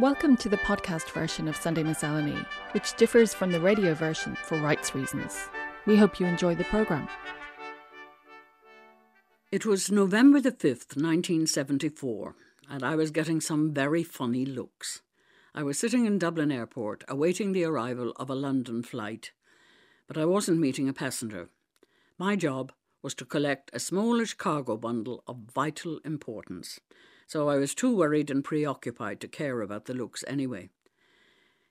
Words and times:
Welcome 0.00 0.36
to 0.36 0.48
the 0.48 0.58
podcast 0.58 1.10
version 1.10 1.48
of 1.48 1.56
Sunday 1.56 1.82
Miscellany, 1.82 2.38
which 2.70 2.94
differs 2.94 3.34
from 3.34 3.50
the 3.50 3.58
radio 3.58 3.94
version 3.94 4.36
for 4.44 4.56
rights 4.56 4.94
reasons. 4.94 5.36
We 5.86 5.96
hope 5.96 6.20
you 6.20 6.26
enjoy 6.26 6.54
the 6.54 6.62
programme. 6.62 7.08
It 9.50 9.66
was 9.66 9.90
November 9.90 10.40
the 10.40 10.52
5th, 10.52 10.94
1974, 10.94 12.36
and 12.70 12.84
I 12.84 12.94
was 12.94 13.10
getting 13.10 13.40
some 13.40 13.74
very 13.74 14.04
funny 14.04 14.46
looks. 14.46 15.02
I 15.52 15.64
was 15.64 15.80
sitting 15.80 16.06
in 16.06 16.20
Dublin 16.20 16.52
Airport 16.52 17.02
awaiting 17.08 17.50
the 17.50 17.64
arrival 17.64 18.12
of 18.18 18.30
a 18.30 18.36
London 18.36 18.84
flight, 18.84 19.32
but 20.06 20.16
I 20.16 20.26
wasn't 20.26 20.60
meeting 20.60 20.88
a 20.88 20.92
passenger. 20.92 21.48
My 22.16 22.36
job 22.36 22.70
was 23.02 23.14
to 23.16 23.24
collect 23.24 23.72
a 23.72 23.80
smallish 23.80 24.34
cargo 24.34 24.76
bundle 24.76 25.24
of 25.26 25.38
vital 25.52 25.98
importance 26.04 26.78
so 27.28 27.50
I 27.50 27.58
was 27.58 27.74
too 27.74 27.94
worried 27.94 28.30
and 28.30 28.42
preoccupied 28.42 29.20
to 29.20 29.28
care 29.28 29.60
about 29.60 29.84
the 29.84 29.92
looks 29.92 30.24
anyway. 30.26 30.70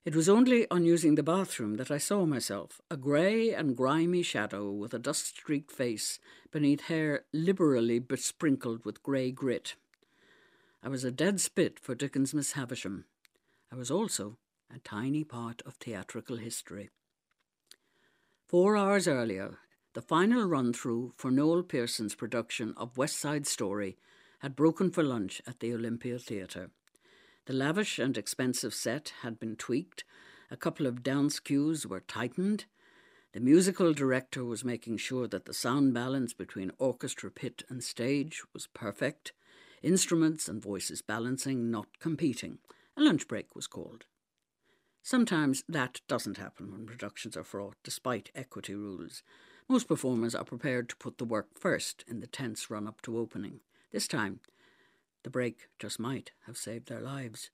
It 0.06 0.16
was 0.16 0.30
only 0.30 0.70
on 0.70 0.86
using 0.86 1.16
the 1.16 1.24
bathroom 1.24 1.78
that 1.78 1.90
I 1.90 1.98
saw 1.98 2.28
myself, 2.28 2.80
a 2.92 2.96
grey 2.96 3.54
and 3.54 3.76
grimy 3.76 4.22
shadow 4.22 4.72
with 4.72 4.94
a 4.94 5.00
dust 5.00 5.26
streaked 5.26 5.72
face 5.72 6.20
beneath 6.52 6.82
hair 6.82 7.26
liberally 7.34 7.98
besprinkled 7.98 8.86
with 8.86 9.02
grey 9.02 9.32
grit. 9.32 9.74
I 10.84 10.90
was 10.90 11.04
a 11.04 11.12
dead 11.12 11.42
spit 11.42 11.80
for 11.80 11.96
Dickens' 11.96 12.36
Miss 12.36 12.52
Havisham. 12.52 13.06
I 13.72 13.76
was 13.76 13.90
also 13.90 14.38
a 14.74 14.78
tiny 14.80 15.24
part 15.24 15.64
of 15.66 15.74
theatrical 15.74 16.38
history. 16.38 16.92
Four 18.48 18.78
hours 18.78 19.08
earlier, 19.08 19.58
the 19.94 20.04
final 20.04 20.44
run 20.44 20.72
through 20.72 21.14
for 21.18 21.32
Noel 21.32 21.64
Pearson's 21.64 22.14
production 22.14 22.76
of 22.78 22.96
West 22.96 23.20
Side 23.20 23.48
Story 23.48 23.98
had 24.40 24.56
broken 24.56 24.92
for 24.92 25.04
lunch 25.04 25.42
at 25.48 25.60
the 25.60 25.74
Olympia 25.74 26.20
Theatre. 26.20 26.70
The 27.46 27.54
lavish 27.54 28.00
and 28.00 28.18
expensive 28.18 28.74
set 28.74 29.14
had 29.22 29.40
been 29.40 29.56
tweaked, 29.56 30.04
a 30.52 30.58
couple 30.58 30.86
of 30.86 31.04
dance 31.04 31.40
cues 31.40 31.86
were 31.86 32.02
tightened, 32.02 32.66
the 33.38 33.44
musical 33.44 33.94
director 33.94 34.44
was 34.44 34.64
making 34.64 34.98
sure 34.98 35.28
that 35.28 35.46
the 35.46 35.54
sound 35.54 35.94
balance 35.94 36.34
between 36.34 36.72
orchestra 36.80 37.30
pit 37.30 37.62
and 37.70 37.84
stage 37.84 38.42
was 38.54 38.68
perfect, 38.68 39.34
instruments 39.84 40.48
and 40.48 40.60
voices 40.60 41.02
balancing, 41.02 41.70
not 41.70 42.00
competing. 42.00 42.60
A 42.96 43.02
lunch 43.04 43.28
break 43.28 43.56
was 43.56 43.68
called. 43.68 44.06
Sometimes 45.04 45.64
that 45.70 46.02
doesn't 46.08 46.38
happen 46.38 46.72
when 46.72 46.88
productions 46.88 47.38
are 47.38 47.44
fraught, 47.44 47.76
despite 47.84 48.32
equity 48.34 48.74
rules. 48.74 49.22
Most 49.70 49.88
performers 49.88 50.34
are 50.34 50.44
prepared 50.44 50.90
to 50.90 50.98
put 50.98 51.18
the 51.18 51.24
work 51.24 51.60
first 51.60 52.04
in 52.08 52.22
the 52.22 52.28
tense 52.28 52.72
run 52.72 52.88
up 52.88 53.02
to 53.04 53.20
opening. 53.20 53.60
This 53.98 54.08
time, 54.08 54.42
the 55.24 55.32
break 55.32 55.70
just 55.80 56.00
might 56.00 56.30
have 56.46 56.56
saved 56.56 56.88
their 56.88 57.02
lives. 57.02 57.50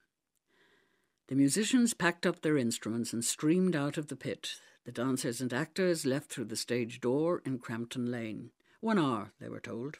The 1.30 1.36
musicians 1.36 1.94
packed 1.94 2.26
up 2.26 2.42
their 2.42 2.58
instruments 2.58 3.14
and 3.14 3.24
streamed 3.24 3.78
out 3.78 3.98
of 3.98 4.10
the 4.10 4.18
pit. 4.18 4.56
The 4.84 4.92
dancers 4.92 5.40
and 5.40 5.54
actors 5.54 6.06
left 6.06 6.30
through 6.30 6.48
the 6.52 6.58
stage 6.58 7.00
door 7.00 7.42
in 7.46 7.60
Crampton 7.60 8.12
Lane. 8.12 8.50
One 8.82 9.00
hour, 9.00 9.32
they 9.40 9.48
were 9.48 9.62
told. 9.62 10.00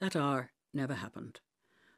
That 0.00 0.16
hour 0.16 0.52
never 0.72 0.94
happened. 0.94 1.40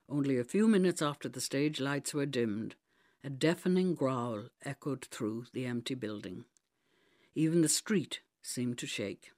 Only 0.08 0.38
a 0.38 0.44
few 0.44 0.66
minutes 0.66 1.00
after 1.00 1.28
the 1.28 1.40
stage 1.40 1.78
lights 1.78 2.12
were 2.12 2.26
dimmed, 2.26 2.74
a 3.22 3.30
deafening 3.30 3.94
growl 3.94 4.46
echoed 4.64 5.04
through 5.04 5.44
the 5.52 5.66
empty 5.66 5.94
building. 5.94 6.46
Even 7.36 7.62
the 7.62 7.68
street 7.68 8.22
seemed 8.42 8.78
to 8.78 8.88
shake. 8.88 9.30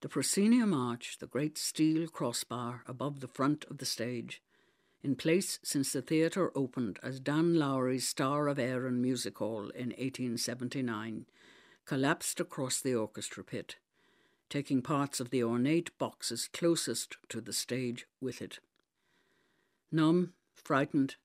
The 0.00 0.08
proscenium 0.08 0.72
arch, 0.72 1.18
the 1.18 1.26
great 1.26 1.58
steel 1.58 2.06
crossbar 2.06 2.84
above 2.86 3.18
the 3.18 3.26
front 3.26 3.64
of 3.64 3.78
the 3.78 3.84
stage, 3.84 4.40
in 5.02 5.16
place 5.16 5.58
since 5.64 5.92
the 5.92 6.02
theatre 6.02 6.52
opened 6.56 7.00
as 7.02 7.18
Dan 7.18 7.54
Lowrey's 7.54 8.06
Star 8.06 8.46
of 8.46 8.60
Erin 8.60 9.02
Music 9.02 9.38
Hall 9.38 9.70
in 9.70 9.88
1879, 9.88 11.26
collapsed 11.84 12.38
across 12.38 12.80
the 12.80 12.94
orchestra 12.94 13.42
pit, 13.42 13.76
taking 14.48 14.82
parts 14.82 15.18
of 15.18 15.30
the 15.30 15.42
ornate 15.42 15.96
boxes 15.98 16.48
closest 16.52 17.16
to 17.28 17.40
the 17.40 17.52
stage 17.52 18.06
with 18.20 18.40
it. 18.40 18.60
Numb, 19.90 20.32
frightened, 20.54 21.16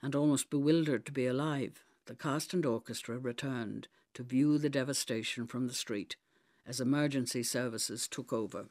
and 0.00 0.14
almost 0.14 0.48
bewildered 0.48 1.04
to 1.04 1.12
be 1.12 1.26
alive, 1.26 1.84
the 2.06 2.14
cast 2.14 2.54
and 2.54 2.64
orchestra 2.64 3.18
returned 3.18 3.88
to 4.14 4.22
view 4.22 4.56
the 4.56 4.70
devastation 4.70 5.46
from 5.46 5.66
the 5.66 5.74
street 5.74 6.16
as 6.66 6.80
emergency 6.80 7.42
services 7.42 8.08
took 8.08 8.32
over. 8.32 8.66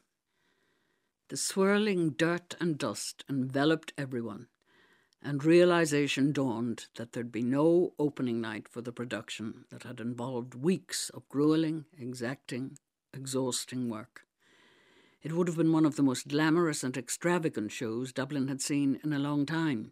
The 1.28 1.36
swirling 1.36 2.10
dirt 2.10 2.54
and 2.60 2.78
dust 2.78 3.24
enveloped 3.28 3.92
everyone, 3.98 4.46
and 5.22 5.44
realization 5.44 6.32
dawned 6.32 6.86
that 6.94 7.12
there'd 7.12 7.32
be 7.32 7.42
no 7.42 7.94
opening 7.98 8.40
night 8.40 8.68
for 8.68 8.80
the 8.80 8.92
production 8.92 9.64
that 9.70 9.82
had 9.82 9.98
involved 9.98 10.54
weeks 10.54 11.10
of 11.10 11.28
grueling, 11.28 11.86
exacting, 11.98 12.78
exhausting 13.12 13.88
work. 13.88 14.22
It 15.22 15.32
would 15.32 15.48
have 15.48 15.56
been 15.56 15.72
one 15.72 15.86
of 15.86 15.96
the 15.96 16.04
most 16.04 16.28
glamorous 16.28 16.84
and 16.84 16.96
extravagant 16.96 17.72
shows 17.72 18.12
Dublin 18.12 18.46
had 18.46 18.60
seen 18.60 19.00
in 19.02 19.12
a 19.12 19.18
long 19.18 19.46
time. 19.46 19.90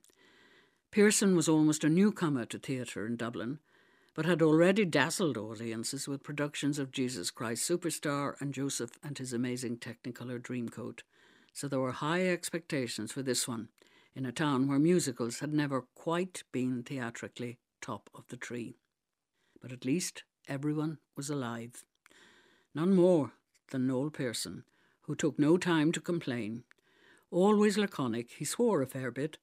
Pearson 0.92 1.34
was 1.34 1.48
almost 1.48 1.82
a 1.82 1.88
newcomer 1.88 2.44
to 2.44 2.58
theatre 2.58 3.04
in 3.04 3.16
Dublin 3.16 3.58
but 4.14 4.26
had 4.26 4.40
already 4.40 4.84
dazzled 4.84 5.36
audiences 5.36 6.06
with 6.06 6.22
productions 6.22 6.78
of 6.78 6.92
Jesus 6.92 7.32
Christ 7.32 7.68
Superstar 7.68 8.40
and 8.40 8.54
Joseph 8.54 8.92
and 9.02 9.18
his 9.18 9.32
amazing 9.32 9.78
Technicolor 9.78 10.40
Dreamcoat. 10.40 11.00
So 11.52 11.66
there 11.66 11.80
were 11.80 11.92
high 11.92 12.28
expectations 12.28 13.10
for 13.10 13.22
this 13.22 13.48
one, 13.48 13.68
in 14.14 14.24
a 14.24 14.32
town 14.32 14.68
where 14.68 14.78
musicals 14.78 15.40
had 15.40 15.52
never 15.52 15.82
quite 15.96 16.44
been 16.52 16.84
theatrically 16.84 17.58
top 17.80 18.08
of 18.14 18.28
the 18.28 18.36
tree. 18.36 18.76
But 19.60 19.72
at 19.72 19.84
least 19.84 20.22
everyone 20.46 20.98
was 21.16 21.28
alive. 21.28 21.84
None 22.72 22.94
more 22.94 23.32
than 23.70 23.88
Noel 23.88 24.10
Pearson, 24.10 24.62
who 25.02 25.16
took 25.16 25.38
no 25.38 25.56
time 25.56 25.90
to 25.90 26.00
complain. 26.00 26.62
Always 27.32 27.76
laconic, 27.76 28.30
he 28.32 28.44
swore 28.44 28.80
a 28.80 28.86
fair 28.86 29.10
bit, 29.10 29.38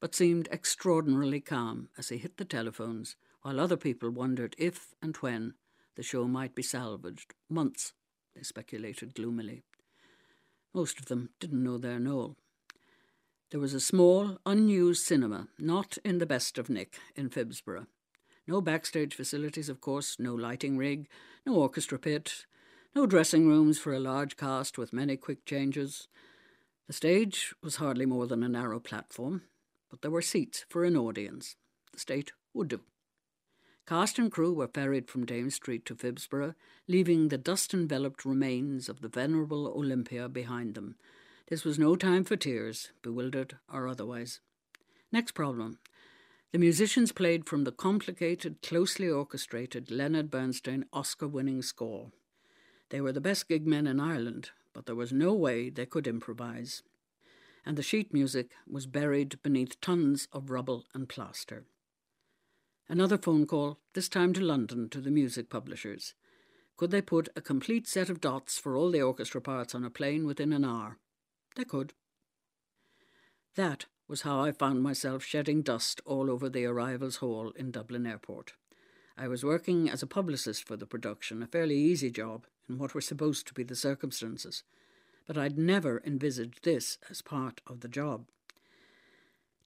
but 0.00 0.14
seemed 0.14 0.48
extraordinarily 0.50 1.40
calm 1.40 1.88
as 1.96 2.08
he 2.08 2.18
hit 2.18 2.36
the 2.36 2.44
telephones 2.44 3.14
while 3.46 3.60
other 3.60 3.76
people 3.76 4.10
wondered 4.10 4.56
if 4.58 4.92
and 5.00 5.14
when 5.18 5.54
the 5.94 6.02
show 6.02 6.26
might 6.26 6.52
be 6.56 6.64
salvaged. 6.64 7.32
Months, 7.48 7.92
they 8.34 8.42
speculated 8.42 9.14
gloomily. 9.14 9.62
Most 10.74 10.98
of 10.98 11.06
them 11.06 11.30
didn't 11.38 11.62
know 11.62 11.78
their 11.78 12.00
Noel. 12.00 12.34
There 13.52 13.60
was 13.60 13.72
a 13.72 13.78
small, 13.78 14.38
unused 14.44 15.04
cinema, 15.04 15.46
not 15.60 15.96
in 16.04 16.18
the 16.18 16.26
best 16.26 16.58
of 16.58 16.68
nick, 16.68 16.98
in 17.14 17.30
Phibsborough. 17.30 17.86
No 18.48 18.60
backstage 18.60 19.14
facilities, 19.14 19.68
of 19.68 19.80
course, 19.80 20.16
no 20.18 20.34
lighting 20.34 20.76
rig, 20.76 21.06
no 21.46 21.54
orchestra 21.54 22.00
pit, 22.00 22.46
no 22.96 23.06
dressing 23.06 23.46
rooms 23.46 23.78
for 23.78 23.94
a 23.94 24.00
large 24.00 24.36
cast 24.36 24.76
with 24.76 24.92
many 24.92 25.16
quick 25.16 25.44
changes. 25.44 26.08
The 26.88 26.92
stage 26.92 27.54
was 27.62 27.76
hardly 27.76 28.06
more 28.06 28.26
than 28.26 28.42
a 28.42 28.48
narrow 28.48 28.80
platform, 28.80 29.42
but 29.88 30.02
there 30.02 30.10
were 30.10 30.20
seats 30.20 30.66
for 30.68 30.82
an 30.82 30.96
audience. 30.96 31.54
The 31.92 32.00
state 32.00 32.32
would 32.52 32.66
do. 32.66 32.80
Cast 33.86 34.18
and 34.18 34.32
crew 34.32 34.52
were 34.52 34.66
ferried 34.66 35.08
from 35.08 35.24
Dame 35.24 35.48
Street 35.48 35.86
to 35.86 35.94
Phibsborough, 35.94 36.56
leaving 36.88 37.28
the 37.28 37.38
dust 37.38 37.72
enveloped 37.72 38.24
remains 38.24 38.88
of 38.88 39.00
the 39.00 39.08
venerable 39.08 39.68
Olympia 39.68 40.28
behind 40.28 40.74
them. 40.74 40.96
This 41.46 41.64
was 41.64 41.78
no 41.78 41.94
time 41.94 42.24
for 42.24 42.34
tears, 42.34 42.90
bewildered 43.00 43.58
or 43.72 43.86
otherwise. 43.86 44.40
Next 45.12 45.32
problem. 45.32 45.78
The 46.50 46.58
musicians 46.58 47.12
played 47.12 47.46
from 47.46 47.62
the 47.62 47.70
complicated, 47.70 48.60
closely 48.60 49.08
orchestrated 49.08 49.88
Leonard 49.88 50.32
Bernstein 50.32 50.86
Oscar 50.92 51.28
winning 51.28 51.62
score. 51.62 52.10
They 52.88 53.00
were 53.00 53.12
the 53.12 53.20
best 53.20 53.48
gig 53.48 53.68
men 53.68 53.86
in 53.86 54.00
Ireland, 54.00 54.50
but 54.72 54.86
there 54.86 54.96
was 54.96 55.12
no 55.12 55.32
way 55.32 55.70
they 55.70 55.86
could 55.86 56.08
improvise. 56.08 56.82
And 57.64 57.76
the 57.76 57.84
sheet 57.84 58.12
music 58.12 58.50
was 58.68 58.86
buried 58.86 59.40
beneath 59.44 59.80
tons 59.80 60.26
of 60.32 60.50
rubble 60.50 60.86
and 60.92 61.08
plaster. 61.08 61.66
Another 62.88 63.18
phone 63.18 63.46
call, 63.46 63.80
this 63.94 64.08
time 64.08 64.32
to 64.34 64.40
London, 64.40 64.88
to 64.90 65.00
the 65.00 65.10
music 65.10 65.50
publishers. 65.50 66.14
Could 66.76 66.92
they 66.92 67.02
put 67.02 67.28
a 67.34 67.40
complete 67.40 67.88
set 67.88 68.08
of 68.08 68.20
dots 68.20 68.58
for 68.58 68.76
all 68.76 68.90
the 68.90 69.02
orchestra 69.02 69.40
parts 69.40 69.74
on 69.74 69.84
a 69.84 69.90
plane 69.90 70.24
within 70.24 70.52
an 70.52 70.64
hour? 70.64 70.98
They 71.56 71.64
could. 71.64 71.94
That 73.56 73.86
was 74.06 74.22
how 74.22 74.40
I 74.40 74.52
found 74.52 74.82
myself 74.82 75.24
shedding 75.24 75.62
dust 75.62 76.00
all 76.04 76.30
over 76.30 76.48
the 76.48 76.64
arrivals 76.66 77.16
hall 77.16 77.52
in 77.56 77.72
Dublin 77.72 78.06
Airport. 78.06 78.52
I 79.18 79.26
was 79.26 79.42
working 79.42 79.90
as 79.90 80.02
a 80.02 80.06
publicist 80.06 80.64
for 80.64 80.76
the 80.76 80.86
production, 80.86 81.42
a 81.42 81.46
fairly 81.46 81.76
easy 81.76 82.10
job 82.10 82.46
in 82.68 82.78
what 82.78 82.94
were 82.94 83.00
supposed 83.00 83.48
to 83.48 83.54
be 83.54 83.64
the 83.64 83.74
circumstances, 83.74 84.62
but 85.26 85.38
I'd 85.38 85.58
never 85.58 86.02
envisaged 86.04 86.62
this 86.62 86.98
as 87.10 87.22
part 87.22 87.62
of 87.66 87.80
the 87.80 87.88
job. 87.88 88.26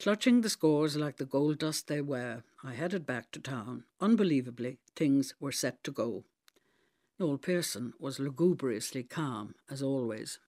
Clutching 0.01 0.41
the 0.41 0.49
scores 0.49 0.97
like 0.97 1.19
the 1.19 1.27
gold 1.27 1.59
dust 1.59 1.87
they 1.87 2.01
were, 2.01 2.43
I 2.65 2.73
headed 2.73 3.05
back 3.05 3.31
to 3.33 3.39
town. 3.39 3.85
Unbelievably, 4.01 4.79
things 4.97 5.35
were 5.39 5.53
set 5.53 5.85
to 5.85 5.91
go. 5.91 6.25
Noel 7.19 7.37
Pearson 7.37 7.93
was 7.99 8.19
lugubriously 8.19 9.03
calm, 9.03 9.57
as 9.69 9.83
always. 9.83 10.39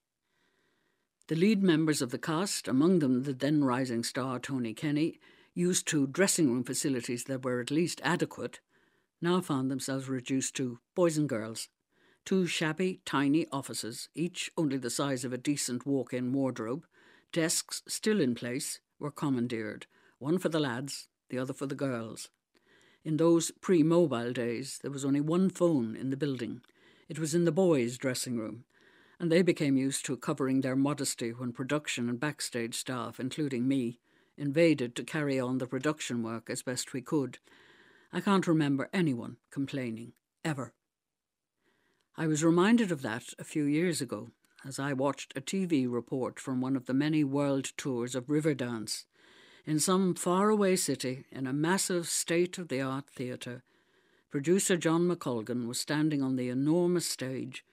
The 1.29 1.35
lead 1.35 1.63
members 1.63 2.01
of 2.01 2.13
the 2.13 2.19
cast, 2.19 2.67
among 2.67 3.01
them 3.01 3.25
the 3.25 3.35
then 3.35 3.63
rising 3.63 4.05
star 4.05 4.39
Tony 4.39 4.73
Kenny, 4.73 5.21
used 5.53 5.87
to 5.89 6.07
dressing 6.07 6.51
room 6.51 6.65
facilities 6.65 7.25
that 7.25 7.45
were 7.45 7.61
at 7.61 7.71
least 7.71 8.01
adequate, 8.03 8.61
now 9.21 9.43
found 9.43 9.71
themselves 9.71 10.09
reduced 10.09 10.57
to 10.57 10.79
boys 10.95 11.19
and 11.19 11.29
girls. 11.29 11.69
Two 12.25 12.47
shabby, 12.47 13.03
tiny 13.05 13.47
offices, 13.53 14.09
each 14.15 14.51
only 14.57 14.79
the 14.79 14.89
size 14.89 15.27
of 15.27 15.33
a 15.35 15.39
decent 15.39 15.85
walk 15.85 16.15
in 16.15 16.33
wardrobe, 16.33 16.87
desks 17.33 17.83
still 17.89 18.21
in 18.21 18.35
place, 18.35 18.81
were 18.99 19.11
commandeered, 19.11 19.87
one 20.19 20.39
for 20.39 20.49
the 20.49 20.61
lads, 20.61 21.09
the 21.31 21.39
other 21.39 21.53
for 21.53 21.67
the 21.67 21.75
girls. 21.75 22.29
In 23.05 23.17
those 23.17 23.51
pre 23.61 23.83
mobile 23.83 24.33
days, 24.33 24.79
there 24.83 24.91
was 24.91 25.05
only 25.05 25.21
one 25.21 25.51
phone 25.51 25.97
in 25.97 26.11
the 26.11 26.17
building. 26.17 26.61
It 27.09 27.19
was 27.19 27.35
in 27.35 27.45
the 27.45 27.53
boys' 27.53 27.99
dressing 27.99 28.37
room, 28.37 28.65
and 29.19 29.31
they 29.31 29.43
became 29.43 29.77
used 29.77 30.05
to 30.07 30.17
covering 30.17 30.61
their 30.61 30.77
modesty 30.77 31.31
when 31.31 31.53
production 31.53 32.09
and 32.09 32.21
backstage 32.21 32.77
staff, 32.77 33.19
including 33.19 33.67
me, 33.67 33.99
invaded 34.37 34.95
to 34.95 35.05
carry 35.05 35.41
on 35.41 35.59
the 35.59 35.67
production 35.67 36.23
work 36.23 36.49
as 36.49 36.63
best 36.63 36.93
we 36.93 37.01
could. 37.01 37.39
I 38.13 38.21
can't 38.21 38.47
remember 38.47 38.89
anyone 38.93 39.39
complaining, 39.51 40.13
ever. 40.45 40.73
I 42.17 42.27
was 42.27 42.45
reminded 42.45 42.93
of 42.93 43.03
that 43.03 43.35
a 43.39 43.45
few 43.45 43.65
years 43.65 44.01
ago 44.01 44.31
as 44.65 44.79
I 44.79 44.93
watched 44.93 45.37
a 45.37 45.41
TV 45.41 45.87
report 45.91 46.39
from 46.39 46.61
one 46.61 46.77
of 46.77 46.87
the 46.87 46.95
many 46.95 47.25
world 47.25 47.73
tours 47.77 48.15
of 48.15 48.27
Riverdance. 48.27 49.05
In 49.65 49.79
some 49.79 50.15
faraway 50.15 50.77
city, 50.77 51.25
in 51.31 51.47
a 51.47 51.53
massive 51.53 52.09
state 52.09 52.59
of 52.59 52.69
the 52.69 52.81
art 52.81 53.09
theatre, 53.09 53.63
producer 54.31 54.77
John 54.77 55.09
McColgan 55.09 55.67
was 55.67 55.81
standing 55.81 56.23
on 56.23 56.37
the 56.37 56.49
enormous 56.49 57.07
stage 57.07 57.65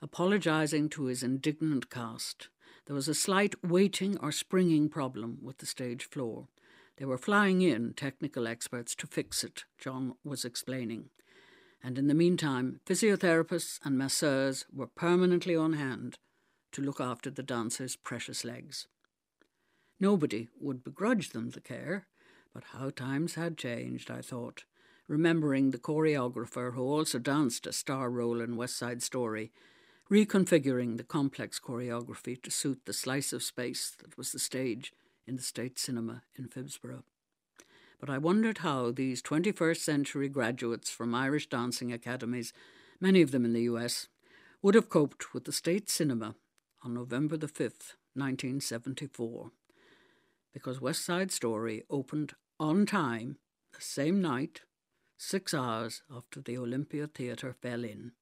apologising 0.00 0.88
to 0.88 1.04
his 1.04 1.22
indignant 1.22 1.90
cast. 1.90 2.48
There 2.86 2.94
was 2.94 3.08
a 3.08 3.14
slight 3.14 3.54
weighting 3.64 4.16
or 4.18 4.32
springing 4.32 4.88
problem 4.88 5.38
with 5.42 5.58
the 5.58 5.66
stage 5.66 6.08
floor. 6.08 6.48
They 6.96 7.04
were 7.04 7.18
flying 7.18 7.62
in 7.62 7.94
technical 7.94 8.46
experts 8.46 8.94
to 8.96 9.06
fix 9.06 9.44
it, 9.44 9.64
John 9.78 10.14
was 10.24 10.44
explaining. 10.44 11.10
And 11.82 11.98
in 11.98 12.08
the 12.08 12.14
meantime, 12.14 12.80
physiotherapists 12.86 13.78
and 13.84 13.96
masseurs 13.96 14.66
were 14.72 14.86
permanently 14.86 15.54
on 15.54 15.74
hand 15.74 16.18
to 16.72 16.82
look 16.82 17.00
after 17.00 17.30
the 17.30 17.42
dancers' 17.42 17.96
precious 17.96 18.44
legs. 18.44 18.86
Nobody 20.00 20.48
would 20.60 20.84
begrudge 20.84 21.30
them 21.30 21.50
the 21.50 21.60
care, 21.60 22.06
but 22.54 22.64
how 22.72 22.90
times 22.90 23.34
had 23.34 23.56
changed, 23.56 24.10
I 24.10 24.22
thought, 24.22 24.64
remembering 25.08 25.70
the 25.70 25.78
choreographer 25.78 26.74
who 26.74 26.82
also 26.82 27.18
danced 27.18 27.66
a 27.66 27.72
star 27.72 28.10
role 28.10 28.40
in 28.40 28.56
West 28.56 28.76
Side 28.76 29.02
Story 29.02 29.50
reconfiguring 30.10 30.96
the 30.96 31.04
complex 31.04 31.60
choreography 31.60 32.40
to 32.42 32.50
suit 32.50 32.80
the 32.84 32.92
slice 32.92 33.32
of 33.32 33.42
space 33.42 33.94
that 33.98 34.16
was 34.16 34.32
the 34.32 34.38
stage 34.38 34.92
in 35.26 35.36
the 35.36 35.42
State 35.42 35.78
Cinema 35.78 36.22
in 36.36 36.48
Phibsborough. 36.48 37.02
But 38.00 38.08
I 38.08 38.16
wondered 38.16 38.58
how 38.58 38.90
these 38.90 39.22
21st 39.22 39.78
century 39.78 40.28
graduates 40.28 40.90
from 40.90 41.14
Irish 41.14 41.48
dancing 41.48 41.92
academies, 41.92 42.52
many 43.00 43.20
of 43.20 43.32
them 43.32 43.44
in 43.44 43.52
the 43.52 43.62
US, 43.62 44.08
would 44.62 44.74
have 44.74 44.88
coped 44.88 45.34
with 45.34 45.44
the 45.44 45.52
State 45.52 45.90
Cinema 45.90 46.36
on 46.82 46.94
November 46.94 47.36
the 47.36 47.46
5th, 47.46 47.94
1974. 48.14 49.50
Because 50.52 50.80
West 50.80 51.04
Side 51.04 51.30
Story 51.30 51.84
opened 51.90 52.34
on 52.58 52.86
time 52.86 53.36
the 53.72 53.80
same 53.80 54.20
night, 54.20 54.62
six 55.16 55.52
hours 55.52 56.02
after 56.14 56.40
the 56.40 56.56
Olympia 56.56 57.06
Theatre 57.06 57.54
fell 57.60 57.84
in 57.84 58.12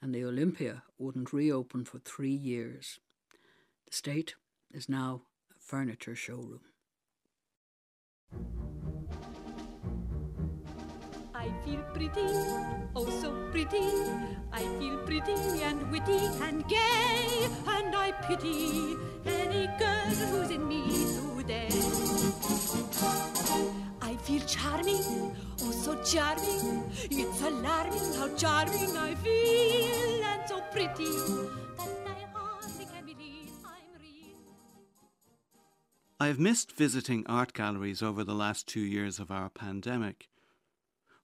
and 0.00 0.14
the 0.14 0.24
Olympia 0.24 0.82
wouldn't 0.98 1.32
reopen 1.32 1.84
for 1.84 1.98
three 1.98 2.30
years. 2.30 3.00
The 3.88 3.96
state 3.96 4.34
is 4.72 4.88
now 4.88 5.22
a 5.50 5.58
furniture 5.58 6.14
showroom. 6.14 6.60
I 11.46 11.64
feel 11.64 11.82
pretty, 11.94 12.26
oh 12.96 13.08
so 13.20 13.30
pretty. 13.52 13.86
I 14.52 14.62
feel 14.78 14.96
pretty 15.06 15.62
and 15.62 15.90
witty 15.92 16.18
and 16.42 16.66
gay, 16.66 17.48
and 17.68 17.94
I 17.94 18.10
pity 18.26 18.96
any 19.24 19.68
girl 19.78 20.10
who's 20.30 20.50
in 20.50 20.66
me 20.66 20.82
today. 21.38 21.68
I 24.02 24.16
feel 24.16 24.40
charming, 24.40 25.36
oh 25.62 25.70
so 25.70 25.94
charming. 26.02 26.82
It's 27.10 27.40
alarming 27.42 28.14
how 28.14 28.34
charming 28.36 28.96
I 28.96 29.14
feel, 29.14 30.24
and 30.24 30.48
so 30.48 30.60
pretty 30.72 31.06
I. 31.06 32.16
I've 36.18 36.40
missed 36.40 36.72
visiting 36.72 37.26
art 37.26 37.52
galleries 37.52 38.02
over 38.02 38.24
the 38.24 38.34
last 38.34 38.66
two 38.66 38.80
years 38.80 39.18
of 39.18 39.30
our 39.30 39.50
pandemic. 39.50 40.28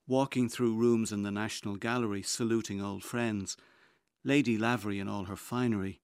Walking 0.07 0.49
through 0.49 0.77
rooms 0.77 1.13
in 1.13 1.23
the 1.23 1.31
National 1.31 1.77
Gallery, 1.77 2.23
saluting 2.23 2.81
old 2.81 3.05
friends, 3.05 3.57
Lady 4.25 4.59
Lavery 4.59 4.99
in 4.99 5.09
all 5.09 5.25
her 5.25 5.37
finery, 5.37 6.01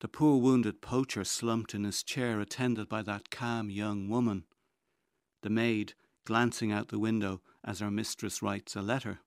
the 0.00 0.08
poor 0.08 0.40
wounded 0.40 0.80
poacher 0.80 1.24
slumped 1.24 1.74
in 1.74 1.84
his 1.84 2.02
chair, 2.02 2.40
attended 2.40 2.88
by 2.88 3.02
that 3.02 3.30
calm 3.30 3.70
young 3.70 4.08
woman 4.08 4.44
the 5.42 5.50
maid 5.50 5.94
glancing 6.24 6.72
out 6.72 6.88
the 6.88 6.98
window 6.98 7.40
as 7.64 7.80
her 7.80 7.90
mistress 7.90 8.42
writes 8.42 8.74
a 8.74 8.82
letter. 8.82 9.20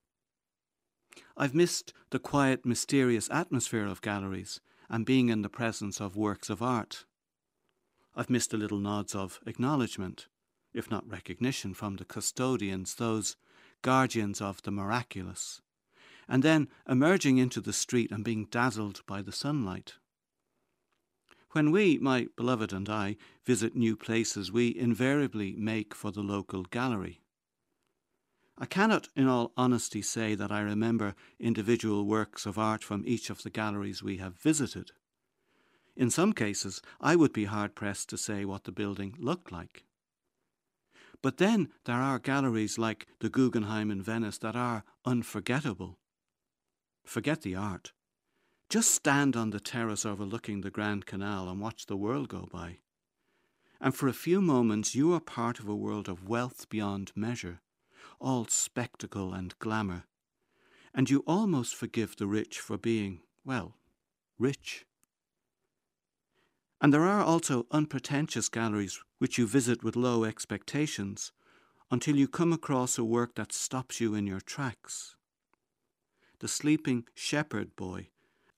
I've 1.38 1.54
missed 1.54 1.94
the 2.10 2.20
quiet, 2.20 2.66
mysterious 2.66 3.30
atmosphere 3.32 3.86
of 3.86 4.02
galleries 4.02 4.60
and 4.90 5.06
being 5.06 5.30
in 5.30 5.42
the 5.42 5.50
presence 5.50 6.00
of 6.02 6.16
works 6.16 6.50
of 6.50 6.62
art. 6.62 7.06
I've 8.16 8.30
missed 8.30 8.52
the 8.52 8.58
little 8.58 8.80
nods 8.80 9.14
of 9.14 9.40
acknowledgement, 9.46 10.28
if 10.74 10.90
not 10.90 11.10
recognition, 11.10 11.74
from 11.74 11.98
the 11.98 12.06
custodians, 12.06 12.96
those 12.96 13.36
guardians 13.86 14.42
of 14.42 14.64
the 14.64 14.72
miraculous, 14.72 15.62
and 16.28 16.42
then 16.42 16.68
emerging 16.90 17.38
into 17.38 17.62
the 17.62 17.72
street 17.72 18.10
and 18.10 18.24
being 18.26 18.46
dazzled 18.50 19.06
by 19.06 19.22
the 19.22 19.32
sunlight. 19.32 19.94
When 21.52 21.70
we, 21.70 22.00
my 22.00 22.30
beloved 22.36 22.74
and 22.74 22.90
I, 22.90 23.16
visit 23.46 23.76
new 23.76 23.96
places, 23.96 24.52
we 24.52 24.76
invariably 24.76 25.54
make 25.56 25.94
for 25.94 26.12
the 26.12 26.24
local 26.24 26.64
gallery. 26.64 27.22
I 28.58 28.66
cannot, 28.66 29.10
in 29.16 29.28
all 29.28 29.52
honesty, 29.56 30.02
say 30.02 30.34
that 30.34 30.52
I 30.52 30.62
remember 30.62 31.14
individual 31.40 32.08
works 32.08 32.48
of 32.48 32.58
art 32.58 32.84
from 32.84 33.04
each 33.06 33.30
of 33.30 33.44
the 33.44 33.52
galleries 33.52 34.02
we 34.02 34.18
have 34.18 34.40
visited. 34.40 34.94
In 35.96 36.10
some 36.10 36.34
cases, 36.34 36.82
I 37.00 37.16
would 37.16 37.34
be 37.34 37.46
hard 37.46 37.76
pressed 37.76 38.10
to 38.10 38.18
say 38.18 38.46
what 38.46 38.64
the 38.64 38.72
building 38.72 39.14
looked 39.20 39.52
like. 39.52 39.86
But 41.26 41.38
then 41.38 41.70
there 41.86 41.96
are 41.96 42.20
galleries 42.20 42.78
like 42.78 43.08
the 43.20 43.30
Guggenheim 43.30 43.90
in 43.90 44.00
Venice 44.00 44.38
that 44.38 44.56
are 44.56 44.84
unforgettable. 45.06 45.98
Forget 47.04 47.42
the 47.42 47.56
art. 47.56 47.94
Just 48.70 48.92
stand 48.92 49.36
on 49.36 49.50
the 49.50 49.60
terrace 49.60 50.06
overlooking 50.06 50.62
the 50.62 50.70
Grand 50.70 51.08
Canal 51.08 51.50
and 51.50 51.60
watch 51.60 51.88
the 51.88 51.98
world 51.98 52.30
go 52.30 52.48
by. 52.54 52.78
And 53.82 53.96
for 53.96 54.08
a 54.08 54.14
few 54.14 54.40
moments 54.40 54.94
you 54.94 55.16
are 55.16 55.20
part 55.20 55.60
of 55.60 55.68
a 55.68 55.76
world 55.76 56.08
of 56.08 56.30
wealth 56.30 56.70
beyond 56.70 57.12
measure, 57.16 57.60
all 58.20 58.46
spectacle 58.46 59.34
and 59.34 59.58
glamour. 59.58 60.04
And 60.94 61.10
you 61.10 61.24
almost 61.26 61.74
forgive 61.74 62.18
the 62.18 62.28
rich 62.28 62.60
for 62.60 62.78
being, 62.78 63.22
well, 63.44 63.78
rich. 64.38 64.86
And 66.86 66.94
there 66.94 67.08
are 67.08 67.24
also 67.24 67.66
unpretentious 67.72 68.48
galleries 68.48 69.02
which 69.18 69.40
you 69.40 69.48
visit 69.48 69.84
with 69.84 69.96
low 69.96 70.24
expectations 70.24 71.32
until 71.90 72.16
you 72.16 72.28
come 72.28 72.54
across 72.54 73.00
a 73.00 73.04
work 73.04 73.34
that 73.34 73.52
stops 73.52 74.00
you 74.00 74.14
in 74.14 74.28
your 74.28 74.40
tracks. 74.40 75.16
The 76.42 76.48
Sleeping 76.48 77.06
Shepherd 77.16 77.76
Boy 77.76 78.10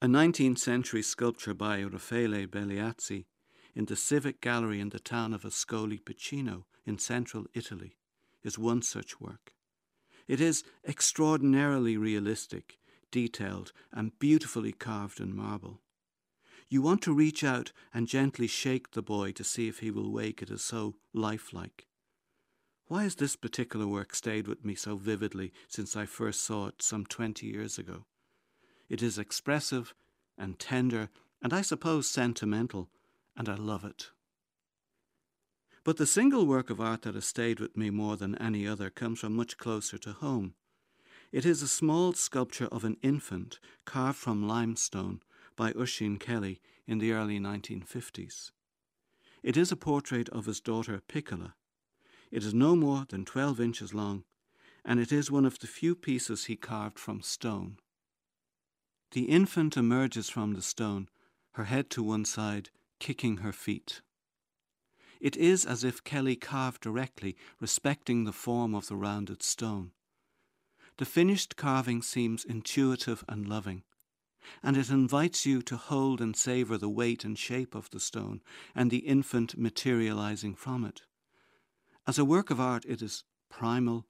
a 0.01 0.07
19th 0.07 0.57
century 0.59 1.03
sculpture 1.03 1.53
by 1.53 1.81
Raffaele 1.81 2.47
Belliazzi 2.47 3.27
in 3.73 3.85
the 3.85 3.95
Civic 3.95 4.41
Gallery 4.41 4.81
in 4.81 4.89
the 4.89 4.99
town 4.99 5.33
of 5.33 5.43
Ascoli 5.43 5.97
Piceno 5.97 6.65
in 6.85 6.99
central 6.99 7.45
Italy 7.53 7.95
is 8.43 8.59
one 8.59 8.81
such 8.81 9.21
work. 9.21 9.53
It 10.27 10.41
is 10.41 10.65
extraordinarily 10.85 11.95
realistic, 11.95 12.77
detailed, 13.09 13.71
and 13.93 14.19
beautifully 14.19 14.73
carved 14.73 15.21
in 15.21 15.33
marble. 15.33 15.79
You 16.69 16.81
want 16.81 17.01
to 17.03 17.13
reach 17.13 17.43
out 17.43 17.71
and 17.93 18.07
gently 18.07 18.47
shake 18.47 18.91
the 18.91 19.01
boy 19.01 19.31
to 19.33 19.43
see 19.43 19.67
if 19.67 19.79
he 19.79 19.89
will 19.89 20.11
wake. 20.11 20.41
It 20.41 20.49
is 20.49 20.61
so 20.61 20.95
lifelike. 21.13 21.87
Why 22.87 23.03
has 23.03 23.15
this 23.15 23.35
particular 23.35 23.87
work 23.87 24.15
stayed 24.15 24.47
with 24.47 24.65
me 24.65 24.75
so 24.75 24.95
vividly 24.95 25.53
since 25.67 25.95
I 25.95 26.05
first 26.05 26.43
saw 26.43 26.67
it 26.67 26.81
some 26.81 27.05
twenty 27.05 27.47
years 27.47 27.77
ago? 27.77 28.05
It 28.89 29.01
is 29.01 29.17
expressive 29.17 29.93
and 30.37 30.59
tender, 30.59 31.09
and 31.41 31.53
I 31.53 31.61
suppose 31.61 32.09
sentimental, 32.09 32.89
and 33.35 33.49
I 33.49 33.55
love 33.55 33.83
it. 33.83 34.11
But 35.83 35.97
the 35.97 36.05
single 36.05 36.45
work 36.45 36.69
of 36.69 36.81
art 36.81 37.03
that 37.03 37.15
has 37.15 37.25
stayed 37.25 37.59
with 37.59 37.77
me 37.77 37.89
more 37.89 38.17
than 38.17 38.37
any 38.37 38.67
other 38.67 38.89
comes 38.89 39.19
from 39.19 39.35
much 39.35 39.57
closer 39.57 39.97
to 39.99 40.11
home. 40.11 40.53
It 41.31 41.45
is 41.45 41.61
a 41.61 41.67
small 41.67 42.13
sculpture 42.13 42.67
of 42.67 42.83
an 42.83 42.97
infant 43.01 43.59
carved 43.85 44.17
from 44.17 44.47
limestone 44.47 45.21
by 45.57 45.73
Oisin 45.73 46.17
Kelly 46.17 46.61
in 46.87 46.99
the 46.99 47.11
early 47.11 47.39
1950s. 47.39 48.51
It 49.43 49.57
is 49.57 49.71
a 49.71 49.75
portrait 49.75 50.29
of 50.29 50.45
his 50.45 50.61
daughter 50.61 51.01
Piccola. 51.05 51.55
It 52.31 52.43
is 52.43 52.53
no 52.53 52.75
more 52.75 53.05
than 53.09 53.25
12 53.25 53.59
inches 53.59 53.93
long, 53.93 54.23
and 54.85 54.99
it 54.99 55.11
is 55.11 55.29
one 55.29 55.45
of 55.45 55.59
the 55.59 55.67
few 55.67 55.95
pieces 55.95 56.45
he 56.45 56.55
carved 56.55 56.97
from 56.97 57.21
stone. 57.21 57.77
The 59.11 59.23
infant 59.23 59.75
emerges 59.75 60.29
from 60.29 60.53
the 60.53 60.61
stone, 60.61 61.09
her 61.53 61.65
head 61.65 61.89
to 61.91 62.03
one 62.03 62.23
side, 62.23 62.69
kicking 62.99 63.37
her 63.37 63.51
feet. 63.51 64.01
It 65.19 65.35
is 65.35 65.65
as 65.65 65.83
if 65.83 66.03
Kelly 66.03 66.35
carved 66.35 66.81
directly, 66.81 67.35
respecting 67.59 68.23
the 68.23 68.31
form 68.31 68.75
of 68.75 68.87
the 68.87 68.95
rounded 68.95 69.41
stone. 69.41 69.91
The 70.97 71.05
finished 71.05 71.55
carving 71.55 72.01
seems 72.01 72.45
intuitive 72.45 73.23
and 73.27 73.47
loving, 73.47 73.83
and 74.63 74.77
it 74.77 74.89
invites 74.89 75.45
you 75.45 75.61
to 75.63 75.77
hold 75.77 76.21
and 76.21 76.35
savour 76.35 76.77
the 76.77 76.89
weight 76.89 77.23
and 77.23 77.37
shape 77.37 77.75
of 77.75 77.89
the 77.89 77.99
stone 77.99 78.41
and 78.75 78.91
the 78.91 78.99
infant 78.99 79.57
materializing 79.57 80.55
from 80.55 80.85
it. 80.85 81.01
As 82.05 82.17
a 82.17 82.25
work 82.25 82.49
of 82.49 82.59
art, 82.59 82.85
it 82.85 83.01
is 83.01 83.23
primal, 83.49 84.05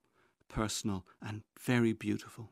personal, 0.48 1.06
and 1.22 1.41
very 1.60 1.94
beautiful. 1.94 2.51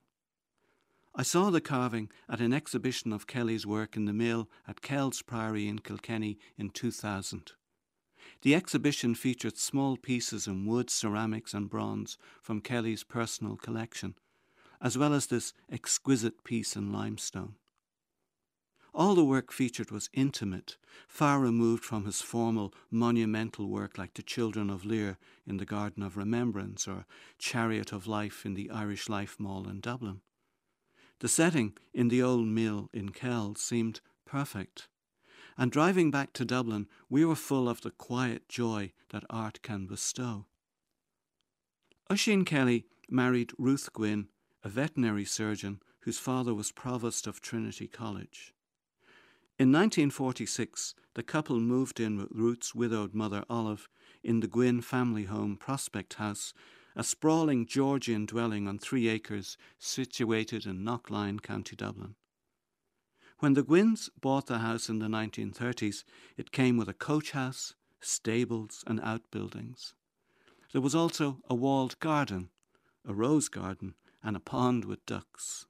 I 1.18 1.24
saw 1.24 1.50
the 1.50 1.62
carving 1.62 2.10
at 2.28 2.42
an 2.42 2.52
exhibition 2.52 3.14
of 3.14 3.28
Kelly's 3.28 3.66
work 3.66 3.96
in 3.96 4.06
the 4.06 4.12
mill 4.12 4.50
at 4.68 4.82
Kells 4.82 5.22
Priory 5.22 5.68
in 5.68 5.80
Kilkenny 5.80 6.38
in 6.58 6.72
2000. 6.72 7.54
The 8.42 8.54
exhibition 8.54 9.16
featured 9.16 9.58
small 9.58 9.96
pieces 9.96 10.46
in 10.46 10.66
wood, 10.66 10.90
ceramics, 10.90 11.54
and 11.54 11.70
bronze 11.70 12.18
from 12.42 12.60
Kelly's 12.60 13.04
personal 13.04 13.56
collection, 13.56 14.16
as 14.82 14.98
well 14.98 15.14
as 15.14 15.28
this 15.28 15.54
exquisite 15.72 16.44
piece 16.44 16.76
in 16.76 16.92
limestone. 16.92 17.56
All 18.98 19.14
the 19.14 19.26
work 19.26 19.52
featured 19.52 19.92
was 19.92 20.10
intimate, 20.14 20.78
far 21.06 21.42
removed 21.42 21.84
from 21.84 22.06
his 22.06 22.22
formal, 22.22 22.74
monumental 22.90 23.68
work 23.68 23.98
like 23.98 24.14
The 24.14 24.24
Children 24.24 24.70
of 24.70 24.86
Lir 24.86 25.18
in 25.46 25.58
the 25.58 25.66
Garden 25.66 26.02
of 26.02 26.16
Remembrance 26.16 26.88
or 26.88 27.06
Chariot 27.38 27.92
of 27.92 28.08
Life 28.08 28.46
in 28.46 28.54
the 28.54 28.70
Irish 28.70 29.10
Life 29.10 29.36
Mall 29.38 29.68
in 29.68 29.82
Dublin. 29.82 30.22
The 31.20 31.28
setting 31.28 31.74
in 31.94 32.08
the 32.08 32.24
old 32.24 32.48
mill 32.48 32.90
in 32.94 33.10
Kells 33.10 33.60
seemed 33.60 34.00
perfect. 34.26 34.88
And 35.58 35.74
driving 35.74 36.10
back 36.10 36.32
to 36.32 36.46
Dublin, 36.46 36.88
we 37.10 37.26
were 37.26 37.36
full 37.36 37.68
of 37.68 37.82
the 37.82 37.92
quiet 37.92 38.48
joy 38.48 38.94
that 39.10 39.26
art 39.30 39.62
can 39.62 39.88
bestow. 39.88 40.46
Oisin 42.10 42.46
Kelly 42.46 42.86
married 43.10 43.52
Ruth 43.58 43.92
Gwynn, 43.92 44.30
a 44.64 44.70
veterinary 44.70 45.26
surgeon 45.26 45.82
whose 46.00 46.18
father 46.18 46.54
was 46.54 46.72
provost 46.72 47.28
of 47.28 47.42
Trinity 47.42 47.88
College. 47.88 48.54
In 49.58 49.72
1946, 49.72 50.96
the 51.14 51.24
couple 51.24 51.60
moved 51.62 52.00
in 52.00 52.18
with 52.18 52.28
Ruth's 52.32 52.76
widowed 52.76 53.14
mother 53.14 53.46
Olive 53.50 53.88
in 54.22 54.42
the 54.42 54.48
Gwynn 54.48 54.82
family 54.82 55.24
home 55.24 55.56
Prospect 55.56 56.16
House 56.16 56.54
a 56.96 57.04
sprawling 57.04 57.66
Georgian 57.66 58.26
dwelling 58.26 58.68
on 58.68 58.80
three 58.80 59.08
acres 59.08 59.58
situated 59.78 60.66
in 60.66 60.84
Knocklyon, 60.84 61.42
County 61.42 61.76
Dublin. 61.76 62.16
When 63.40 63.54
the 63.54 63.64
Gwynns 63.64 64.10
bought 64.20 64.48
the 64.48 64.60
house 64.60 64.88
in 64.88 65.00
the 65.00 65.08
1930s, 65.08 66.06
it 66.38 66.54
came 66.54 66.78
with 66.78 66.88
a 66.88 66.94
coach 66.94 67.32
house, 67.32 67.76
stables, 68.00 68.84
and 68.88 69.02
outbuildings. 69.02 69.94
There 70.72 70.82
was 70.82 70.96
also 70.96 71.40
a 71.50 71.56
walled 71.56 72.00
garden, 72.00 72.50
a 73.06 73.14
rose 73.14 73.50
garden, 73.50 73.96
and 74.24 74.38
a 74.38 74.40
pond 74.40 74.86
with 74.86 75.06
ducks. 75.06 75.66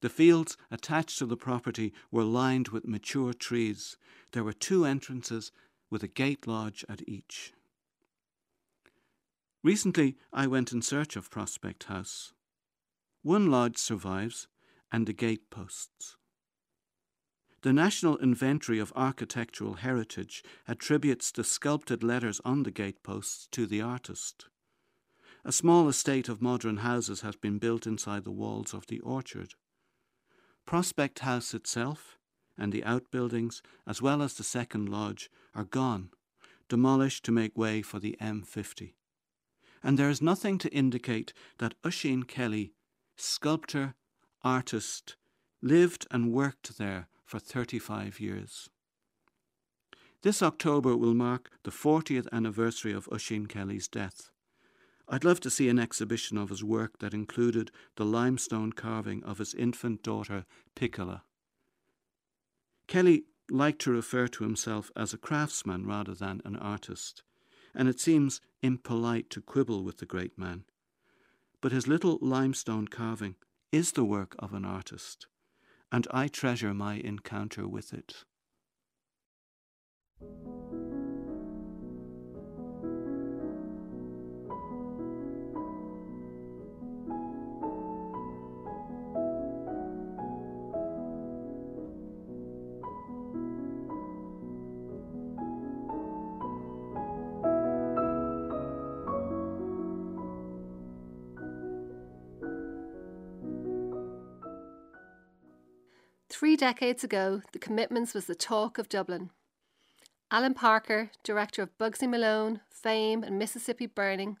The 0.00 0.08
fields 0.08 0.56
attached 0.70 1.18
to 1.18 1.26
the 1.26 1.36
property 1.36 1.92
were 2.10 2.24
lined 2.24 2.68
with 2.68 2.86
mature 2.86 3.32
trees. 3.32 3.96
There 4.32 4.44
were 4.44 4.52
two 4.52 4.84
entrances 4.84 5.52
with 5.90 6.02
a 6.02 6.08
gate 6.08 6.46
lodge 6.46 6.84
at 6.88 7.08
each. 7.08 7.52
Recently, 9.62 10.16
I 10.32 10.46
went 10.46 10.72
in 10.72 10.82
search 10.82 11.16
of 11.16 11.30
Prospect 11.30 11.84
House. 11.84 12.32
One 13.22 13.50
lodge 13.50 13.78
survives, 13.78 14.48
and 14.92 15.06
the 15.06 15.12
gate 15.12 15.50
posts. 15.50 16.16
The 17.62 17.72
National 17.72 18.16
Inventory 18.18 18.78
of 18.78 18.92
Architectural 18.94 19.74
Heritage 19.74 20.44
attributes 20.68 21.32
the 21.32 21.42
sculpted 21.42 22.04
letters 22.04 22.40
on 22.44 22.62
the 22.62 22.70
gateposts 22.70 23.48
to 23.50 23.66
the 23.66 23.80
artist. 23.80 24.46
A 25.44 25.50
small 25.50 25.88
estate 25.88 26.28
of 26.28 26.40
modern 26.40 26.78
houses 26.78 27.22
has 27.22 27.34
been 27.34 27.58
built 27.58 27.86
inside 27.86 28.22
the 28.22 28.30
walls 28.30 28.72
of 28.72 28.86
the 28.86 29.00
orchard. 29.00 29.54
Prospect 30.66 31.20
House 31.20 31.54
itself 31.54 32.18
and 32.58 32.72
the 32.72 32.84
outbuildings, 32.84 33.62
as 33.86 34.02
well 34.02 34.22
as 34.22 34.34
the 34.34 34.44
second 34.44 34.88
lodge, 34.88 35.30
are 35.54 35.64
gone, 35.64 36.10
demolished 36.68 37.24
to 37.24 37.32
make 37.32 37.56
way 37.56 37.82
for 37.82 37.98
the 37.98 38.16
M50 38.20 38.92
and 39.86 39.96
there 39.96 40.10
is 40.10 40.20
nothing 40.20 40.58
to 40.58 40.72
indicate 40.72 41.32
that 41.58 41.74
Oisin 41.86 42.24
Kelly, 42.24 42.72
sculptor, 43.16 43.94
artist, 44.42 45.14
lived 45.62 46.08
and 46.10 46.32
worked 46.32 46.76
there 46.76 47.06
for 47.24 47.38
35 47.38 48.18
years. 48.18 48.68
This 50.22 50.42
October 50.42 50.96
will 50.96 51.14
mark 51.14 51.50
the 51.62 51.70
40th 51.70 52.26
anniversary 52.32 52.92
of 52.92 53.08
Oisin 53.12 53.46
Kelly's 53.46 53.86
death. 53.86 54.30
I'd 55.08 55.24
love 55.24 55.40
to 55.40 55.50
see 55.50 55.68
an 55.68 55.78
exhibition 55.78 56.36
of 56.36 56.48
his 56.48 56.64
work 56.64 56.98
that 56.98 57.14
included 57.14 57.70
the 57.96 58.04
limestone 58.04 58.72
carving 58.72 59.22
of 59.24 59.38
his 59.38 59.54
infant 59.54 60.02
daughter, 60.02 60.46
Piccola. 60.74 61.22
Kelly 62.88 63.24
liked 63.50 63.80
to 63.82 63.92
refer 63.92 64.26
to 64.28 64.44
himself 64.44 64.90
as 64.96 65.14
a 65.14 65.18
craftsman 65.18 65.86
rather 65.86 66.14
than 66.14 66.42
an 66.44 66.56
artist 66.56 67.22
and 67.76 67.88
it 67.88 68.00
seems 68.00 68.40
impolite 68.62 69.28
to 69.30 69.42
quibble 69.42 69.84
with 69.84 69.98
the 69.98 70.06
great 70.06 70.36
man. 70.38 70.64
But 71.60 71.72
his 71.72 71.86
little 71.86 72.18
limestone 72.22 72.88
carving 72.88 73.36
is 73.70 73.92
the 73.92 74.04
work 74.04 74.34
of 74.38 74.54
an 74.54 74.64
artist, 74.64 75.26
and 75.92 76.06
I 76.10 76.28
treasure 76.28 76.72
my 76.72 76.94
encounter 76.94 77.68
with 77.68 77.92
it. 77.92 78.24
Three 106.38 106.54
decades 106.54 107.02
ago, 107.02 107.40
The 107.52 107.58
Commitments 107.58 108.12
was 108.12 108.26
the 108.26 108.34
talk 108.34 108.76
of 108.76 108.90
Dublin. 108.90 109.30
Alan 110.30 110.52
Parker, 110.52 111.10
director 111.24 111.62
of 111.62 111.78
Bugsy 111.78 112.06
Malone, 112.06 112.60
Fame, 112.68 113.22
and 113.22 113.38
Mississippi 113.38 113.86
Burning, 113.86 114.36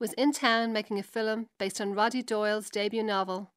was 0.00 0.14
in 0.14 0.32
town 0.32 0.72
making 0.72 0.98
a 0.98 1.04
film 1.04 1.46
based 1.56 1.80
on 1.80 1.94
Roddy 1.94 2.22
Doyle's 2.22 2.70
debut 2.70 3.04
novel 3.04 3.52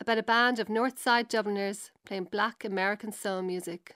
about 0.00 0.18
a 0.18 0.24
band 0.24 0.58
of 0.58 0.68
North 0.68 0.98
Side 0.98 1.28
Dubliners 1.28 1.92
playing 2.04 2.24
black 2.24 2.64
American 2.64 3.12
soul 3.12 3.42
music. 3.42 3.94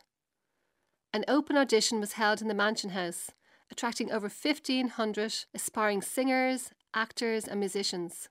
An 1.13 1.25
open 1.27 1.57
audition 1.57 1.99
was 1.99 2.13
held 2.13 2.41
in 2.41 2.47
the 2.47 2.55
Mansion 2.55 2.91
House, 2.91 3.33
attracting 3.69 4.13
over 4.13 4.29
1,500 4.29 5.45
aspiring 5.53 6.03
singers, 6.03 6.71
actors, 6.95 7.49
and 7.49 7.59
musicians. 7.59 8.29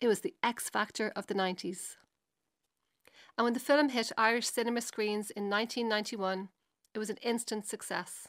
It 0.00 0.06
was 0.06 0.20
the 0.20 0.34
X 0.44 0.70
Factor 0.70 1.10
of 1.16 1.26
the 1.26 1.34
90s 1.34 1.96
and 3.38 3.44
when 3.44 3.54
the 3.54 3.60
film 3.60 3.90
hit 3.90 4.10
Irish 4.18 4.48
cinema 4.48 4.80
screens 4.80 5.30
in 5.30 5.48
1991, 5.48 6.48
it 6.92 6.98
was 6.98 7.08
an 7.08 7.18
instant 7.22 7.66
success. 7.66 8.26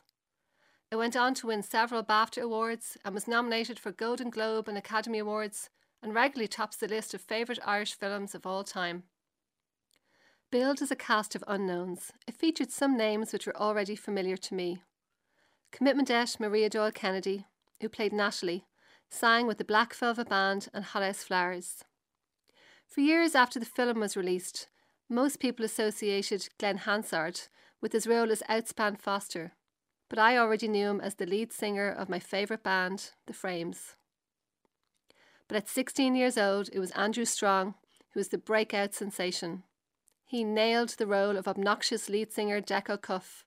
It 0.92 0.98
went 0.98 1.16
on 1.16 1.34
to 1.36 1.48
win 1.48 1.64
several 1.64 2.04
BAFTA 2.04 2.44
awards 2.44 2.96
and 3.04 3.16
was 3.16 3.28
nominated 3.28 3.80
for 3.80 3.92
Golden 3.92 4.30
Globe 4.30 4.68
and 4.68 4.78
Academy 4.78 5.18
Awards 5.18 5.72
and 6.04 6.14
regularly 6.14 6.48
tops 6.48 6.78
the 6.78 6.88
list 6.88 7.16
of 7.16 7.22
favourite 7.22 7.60
Irish 7.66 7.96
films 7.96 8.36
of 8.36 8.46
all 8.46 8.64
time. 8.64 9.04
Billed 10.52 10.82
as 10.82 10.92
a 10.92 10.96
cast 10.96 11.34
of 11.36 11.44
unknowns, 11.48 12.12
it 12.28 12.36
featured 12.36 12.72
some 12.72 12.96
names 12.96 13.34
which 13.34 13.48
were 13.48 13.58
already 13.58 13.96
familiar 13.96 14.38
to 14.38 14.54
me. 14.54 14.84
Commitmentette 15.72 16.40
Maria 16.40 16.70
Doyle 16.70 16.92
Kennedy, 16.92 17.46
who 17.82 17.90
played 17.90 18.14
Natalie, 18.14 18.66
sang 19.10 19.48
with 19.48 19.58
the 19.58 19.64
Black 19.64 19.96
Velvet 19.96 20.30
Band 20.30 20.68
and 20.72 20.86
Hothouse 20.86 21.24
Flowers. 21.24 21.84
For 22.88 23.02
years 23.02 23.34
after 23.34 23.60
the 23.60 23.66
film 23.66 24.00
was 24.00 24.18
released, 24.18 24.68
most 25.10 25.40
people 25.40 25.66
associated 25.66 26.50
Glen 26.60 26.78
Hansard 26.78 27.42
with 27.82 27.94
his 27.94 28.06
role 28.06 28.32
as 28.32 28.44
Outspan 28.50 29.00
Foster, 29.00 29.54
but 30.10 30.20
I 30.20 30.38
already 30.38 30.68
knew 30.68 30.88
him 30.88 31.02
as 31.02 31.16
the 31.16 31.26
lead 31.26 31.52
singer 31.52 31.90
of 31.90 32.10
my 32.10 32.20
favourite 32.20 32.64
band, 32.64 33.12
The 33.26 33.34
Frames. 33.34 33.96
But 35.48 35.58
at 35.58 35.68
16 35.68 36.16
years 36.16 36.38
old, 36.38 36.70
it 36.72 36.80
was 36.80 36.92
Andrew 36.92 37.26
Strong 37.26 37.74
who 38.14 38.20
was 38.20 38.30
the 38.30 38.38
breakout 38.38 38.94
sensation. 38.94 39.64
He 40.26 40.44
nailed 40.44 40.90
the 40.90 41.08
role 41.08 41.38
of 41.38 41.48
obnoxious 41.48 42.10
lead 42.10 42.32
singer 42.32 42.62
Deco 42.62 43.02
Cuffe, 43.02 43.46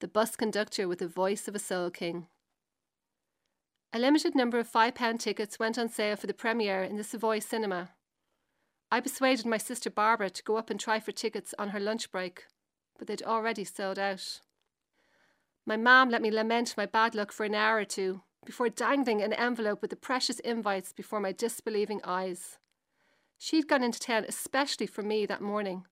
the 0.00 0.08
bus 0.08 0.36
conductor 0.36 0.88
with 0.88 0.98
the 0.98 1.08
voice 1.08 1.46
of 1.46 1.54
a 1.54 1.60
soul 1.60 1.90
king. 1.90 2.26
A 3.92 3.98
limited 3.98 4.34
number 4.34 4.58
of 4.58 4.70
£5 4.70 5.18
tickets 5.18 5.58
went 5.58 5.78
on 5.78 5.88
sale 5.88 6.16
for 6.16 6.26
the 6.26 6.34
premiere 6.34 6.82
in 6.82 6.96
the 6.96 7.04
Savoy 7.04 7.40
Cinema. 7.40 7.90
I 8.92 9.00
persuaded 9.00 9.46
my 9.46 9.58
sister 9.58 9.88
Barbara 9.88 10.30
to 10.30 10.42
go 10.42 10.56
up 10.56 10.68
and 10.68 10.80
try 10.80 10.98
for 10.98 11.12
tickets 11.12 11.54
on 11.58 11.68
her 11.68 11.80
lunch 11.80 12.10
break, 12.10 12.46
but 12.98 13.06
they'd 13.06 13.22
already 13.22 13.64
sold 13.64 13.98
out. 13.98 14.40
My 15.64 15.76
mam 15.76 16.10
let 16.10 16.22
me 16.22 16.30
lament 16.30 16.74
my 16.76 16.86
bad 16.86 17.14
luck 17.14 17.30
for 17.30 17.44
an 17.44 17.54
hour 17.54 17.76
or 17.76 17.84
two 17.84 18.22
before 18.44 18.68
dangling 18.68 19.22
an 19.22 19.32
envelope 19.34 19.80
with 19.80 19.90
the 19.90 19.96
precious 19.96 20.40
invites 20.40 20.92
before 20.92 21.20
my 21.20 21.30
disbelieving 21.30 22.00
eyes. 22.02 22.58
She'd 23.38 23.68
gone 23.68 23.84
into 23.84 24.00
town 24.00 24.24
especially 24.28 24.86
for 24.86 25.02
me 25.02 25.24
that 25.26 25.40
morning 25.40 25.84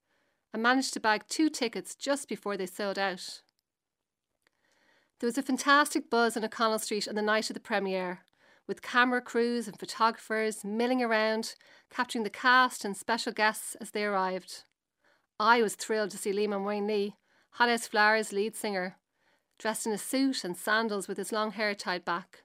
and 0.52 0.62
managed 0.62 0.94
to 0.94 1.00
bag 1.00 1.24
two 1.28 1.48
tickets 1.50 1.94
just 1.94 2.28
before 2.28 2.56
they 2.56 2.66
sold 2.66 2.98
out. 2.98 3.42
There 5.20 5.26
was 5.26 5.38
a 5.38 5.42
fantastic 5.42 6.10
buzz 6.10 6.36
on 6.36 6.44
O'Connell 6.44 6.78
Street 6.78 7.08
on 7.08 7.14
the 7.14 7.22
night 7.22 7.50
of 7.50 7.54
the 7.54 7.60
premiere, 7.60 8.20
with 8.68 8.82
camera 8.82 9.22
crews 9.22 9.66
and 9.66 9.80
photographers 9.80 10.64
milling 10.64 11.02
around, 11.02 11.54
capturing 11.90 12.22
the 12.22 12.30
cast 12.30 12.84
and 12.84 12.96
special 12.96 13.32
guests 13.32 13.74
as 13.80 13.90
they 13.90 14.04
arrived. 14.04 14.62
I 15.40 15.62
was 15.62 15.74
thrilled 15.74 16.10
to 16.10 16.18
see 16.18 16.32
Liam 16.32 16.50
Ó 16.50 16.60
Maonlaí, 16.60 17.14
Hot 17.52 17.70
House 17.70 17.88
Flowers 17.88 18.32
lead 18.32 18.54
singer, 18.54 18.96
dressed 19.58 19.86
in 19.86 19.92
a 19.92 19.98
suit 19.98 20.44
and 20.44 20.56
sandals 20.56 21.08
with 21.08 21.16
his 21.16 21.32
long 21.32 21.52
hair 21.52 21.74
tied 21.74 22.04
back. 22.04 22.44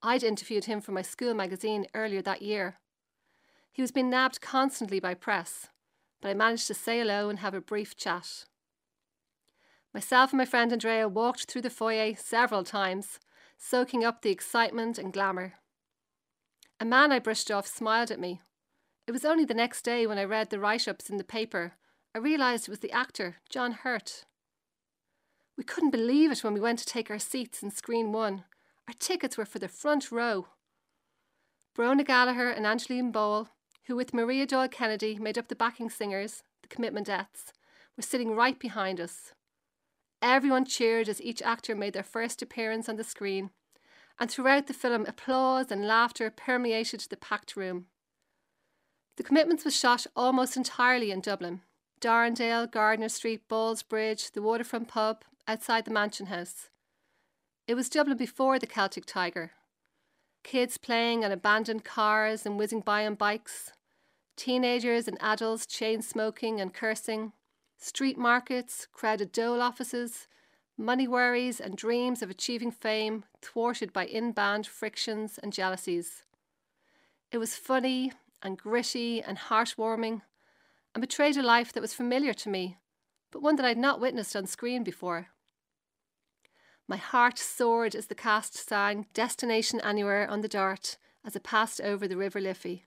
I'd 0.00 0.22
interviewed 0.22 0.66
him 0.66 0.80
for 0.80 0.92
my 0.92 1.02
school 1.02 1.34
magazine 1.34 1.86
earlier 1.92 2.22
that 2.22 2.40
year. 2.40 2.78
He 3.72 3.82
was 3.82 3.90
being 3.90 4.10
nabbed 4.10 4.40
constantly 4.40 5.00
by 5.00 5.14
press, 5.14 5.68
but 6.22 6.28
I 6.28 6.34
managed 6.34 6.68
to 6.68 6.74
say 6.74 6.98
hello 6.98 7.28
and 7.28 7.40
have 7.40 7.54
a 7.54 7.60
brief 7.60 7.96
chat. 7.96 8.44
Myself 9.92 10.30
and 10.30 10.38
my 10.38 10.44
friend 10.44 10.72
Andrea 10.72 11.08
walked 11.08 11.50
through 11.50 11.62
the 11.62 11.70
foyer 11.70 12.14
several 12.14 12.62
times, 12.62 13.18
soaking 13.58 14.04
up 14.04 14.22
the 14.22 14.30
excitement 14.30 14.98
and 14.98 15.12
glamour. 15.12 15.54
A 16.80 16.84
man 16.84 17.12
I 17.12 17.18
brushed 17.18 17.50
off 17.50 17.66
smiled 17.66 18.10
at 18.10 18.20
me. 18.20 18.40
It 19.06 19.12
was 19.12 19.24
only 19.24 19.44
the 19.44 19.54
next 19.54 19.82
day 19.82 20.06
when 20.06 20.18
I 20.18 20.24
read 20.24 20.50
the 20.50 20.60
write 20.60 20.88
ups 20.88 21.10
in 21.10 21.16
the 21.16 21.24
paper 21.24 21.74
I 22.14 22.18
realised 22.18 22.66
it 22.66 22.70
was 22.70 22.80
the 22.80 22.92
actor, 22.92 23.36
John 23.48 23.72
Hurt. 23.72 24.24
We 25.56 25.64
couldn't 25.64 25.90
believe 25.90 26.32
it 26.32 26.42
when 26.42 26.54
we 26.54 26.60
went 26.60 26.78
to 26.80 26.86
take 26.86 27.10
our 27.10 27.18
seats 27.18 27.62
in 27.62 27.70
screen 27.70 28.12
one. 28.12 28.44
Our 28.88 28.94
tickets 28.98 29.36
were 29.36 29.44
for 29.44 29.58
the 29.58 29.68
front 29.68 30.10
row. 30.10 30.48
Bronagh 31.76 32.06
Gallagher 32.06 32.50
and 32.50 32.66
Angeline 32.66 33.12
Ball, 33.12 33.50
who 33.86 33.94
with 33.94 34.14
Maria 34.14 34.46
Doyle 34.46 34.68
Kennedy 34.68 35.18
made 35.18 35.36
up 35.36 35.48
the 35.48 35.54
backing 35.54 35.90
singers, 35.90 36.42
the 36.62 36.68
Commitmentettes, 36.68 37.52
were 37.96 38.02
sitting 38.02 38.34
right 38.34 38.58
behind 38.58 39.00
us. 39.00 39.32
Everyone 40.20 40.64
cheered 40.64 41.08
as 41.08 41.22
each 41.22 41.42
actor 41.42 41.74
made 41.74 41.92
their 41.92 42.02
first 42.02 42.42
appearance 42.42 42.88
on 42.88 42.96
the 42.96 43.04
screen, 43.04 43.50
and 44.18 44.30
throughout 44.30 44.66
the 44.66 44.74
film, 44.74 45.06
applause 45.06 45.70
and 45.70 45.86
laughter 45.86 46.30
permeated 46.30 47.00
the 47.08 47.16
packed 47.16 47.56
room. 47.56 47.86
The 49.16 49.22
Commitments 49.22 49.64
was 49.64 49.78
shot 49.78 50.06
almost 50.16 50.56
entirely 50.56 51.10
in 51.10 51.20
Dublin. 51.20 51.62
Darndale, 52.00 52.70
Gardiner 52.70 53.08
Street, 53.08 53.48
Ballsbridge, 53.48 54.32
the 54.32 54.42
waterfront 54.42 54.88
pub, 54.88 55.24
outside 55.46 55.84
the 55.84 55.90
Mansion 55.90 56.26
House. 56.26 56.68
It 57.66 57.74
was 57.74 57.88
Dublin 57.88 58.16
before 58.16 58.58
the 58.58 58.66
Celtic 58.66 59.04
Tiger. 59.04 59.52
Kids 60.44 60.78
playing 60.78 61.24
on 61.24 61.32
abandoned 61.32 61.84
cars 61.84 62.46
and 62.46 62.58
whizzing 62.58 62.80
by 62.80 63.04
on 63.04 63.14
bikes, 63.14 63.72
teenagers 64.36 65.08
and 65.08 65.18
adults 65.20 65.66
chain 65.66 66.00
smoking 66.00 66.60
and 66.60 66.72
cursing, 66.72 67.32
street 67.78 68.18
markets, 68.18 68.86
crowded 68.92 69.32
dole 69.32 69.62
offices, 69.62 70.26
money 70.76 71.08
worries 71.08 71.60
and 71.60 71.76
dreams 71.76 72.22
of 72.22 72.30
achieving 72.30 72.70
fame 72.70 73.24
thwarted 73.40 73.92
by 73.92 74.04
in 74.04 74.32
band 74.32 74.66
frictions 74.66 75.38
and 75.38 75.52
jealousies. 75.52 76.24
It 77.32 77.38
was 77.38 77.56
funny 77.56 78.12
and 78.42 78.58
gritty 78.58 79.22
and 79.22 79.38
heartwarming 79.38 80.22
and 80.94 81.00
betrayed 81.00 81.36
a 81.36 81.42
life 81.42 81.72
that 81.72 81.80
was 81.80 81.94
familiar 81.94 82.34
to 82.34 82.48
me, 82.48 82.78
but 83.30 83.42
one 83.42 83.56
that 83.56 83.64
I'd 83.64 83.78
not 83.78 84.00
witnessed 84.00 84.34
on 84.36 84.46
screen 84.46 84.82
before. 84.84 85.28
My 86.86 86.96
heart 86.96 87.38
soared 87.38 87.94
as 87.94 88.06
the 88.06 88.14
cast 88.14 88.54
sang 88.54 89.06
Destination 89.12 89.80
Anywhere 89.82 90.28
on 90.28 90.40
the 90.40 90.48
Dart 90.48 90.96
as 91.24 91.36
it 91.36 91.42
passed 91.42 91.80
over 91.80 92.08
the 92.08 92.16
River 92.16 92.40
Liffey, 92.40 92.86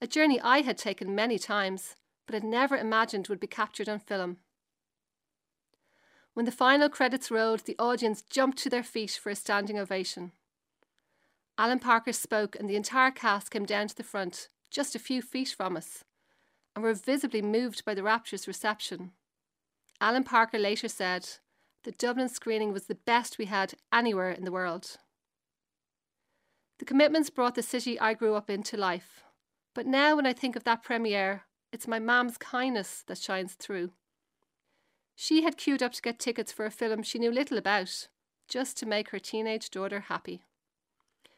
a 0.00 0.06
journey 0.06 0.40
I 0.40 0.60
had 0.60 0.76
taken 0.76 1.14
many 1.14 1.38
times, 1.38 1.96
but 2.26 2.34
had 2.34 2.44
never 2.44 2.76
imagined 2.76 3.28
would 3.28 3.40
be 3.40 3.46
captured 3.46 3.88
on 3.88 3.98
film. 3.98 4.38
When 6.34 6.46
the 6.46 6.52
final 6.52 6.88
credits 6.88 7.30
rolled, 7.30 7.64
the 7.64 7.76
audience 7.78 8.22
jumped 8.22 8.58
to 8.58 8.70
their 8.70 8.82
feet 8.82 9.18
for 9.22 9.30
a 9.30 9.34
standing 9.34 9.78
ovation. 9.78 10.32
Alan 11.58 11.80
Parker 11.80 12.12
spoke, 12.12 12.56
and 12.58 12.68
the 12.68 12.76
entire 12.76 13.10
cast 13.10 13.50
came 13.50 13.66
down 13.66 13.88
to 13.88 13.96
the 13.96 14.02
front, 14.02 14.48
just 14.70 14.94
a 14.94 15.00
few 15.00 15.20
feet 15.20 15.54
from 15.56 15.76
us, 15.76 16.04
and 16.74 16.82
were 16.82 16.94
visibly 16.94 17.42
moved 17.42 17.84
by 17.84 17.94
the 17.94 18.02
rapturous 18.02 18.46
reception. 18.46 19.10
Alan 20.00 20.24
Parker 20.24 20.58
later 20.58 20.88
said, 20.88 21.28
the 21.82 21.92
Dublin 21.92 22.28
screening 22.28 22.72
was 22.72 22.86
the 22.86 22.94
best 22.94 23.38
we 23.38 23.46
had 23.46 23.74
anywhere 23.92 24.30
in 24.30 24.44
the 24.44 24.52
world. 24.52 24.98
The 26.78 26.84
commitments 26.84 27.30
brought 27.30 27.54
the 27.54 27.62
city 27.62 27.98
I 27.98 28.14
grew 28.14 28.34
up 28.34 28.50
in 28.50 28.62
to 28.64 28.76
life. 28.76 29.22
But 29.74 29.86
now, 29.86 30.16
when 30.16 30.26
I 30.26 30.32
think 30.32 30.56
of 30.56 30.64
that 30.64 30.82
premiere, 30.82 31.44
it's 31.72 31.88
my 31.88 31.98
mam's 31.98 32.38
kindness 32.38 33.04
that 33.06 33.18
shines 33.18 33.54
through. 33.54 33.90
She 35.14 35.42
had 35.42 35.56
queued 35.56 35.82
up 35.82 35.92
to 35.92 36.02
get 36.02 36.18
tickets 36.18 36.52
for 36.52 36.64
a 36.64 36.70
film 36.70 37.02
she 37.02 37.18
knew 37.18 37.30
little 37.30 37.58
about, 37.58 38.08
just 38.48 38.76
to 38.78 38.86
make 38.86 39.10
her 39.10 39.18
teenage 39.18 39.70
daughter 39.70 40.00
happy. 40.00 40.42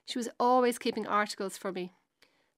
She 0.06 0.18
was 0.18 0.28
always 0.38 0.78
keeping 0.78 1.06
articles 1.06 1.56
for 1.56 1.72
me. 1.72 1.92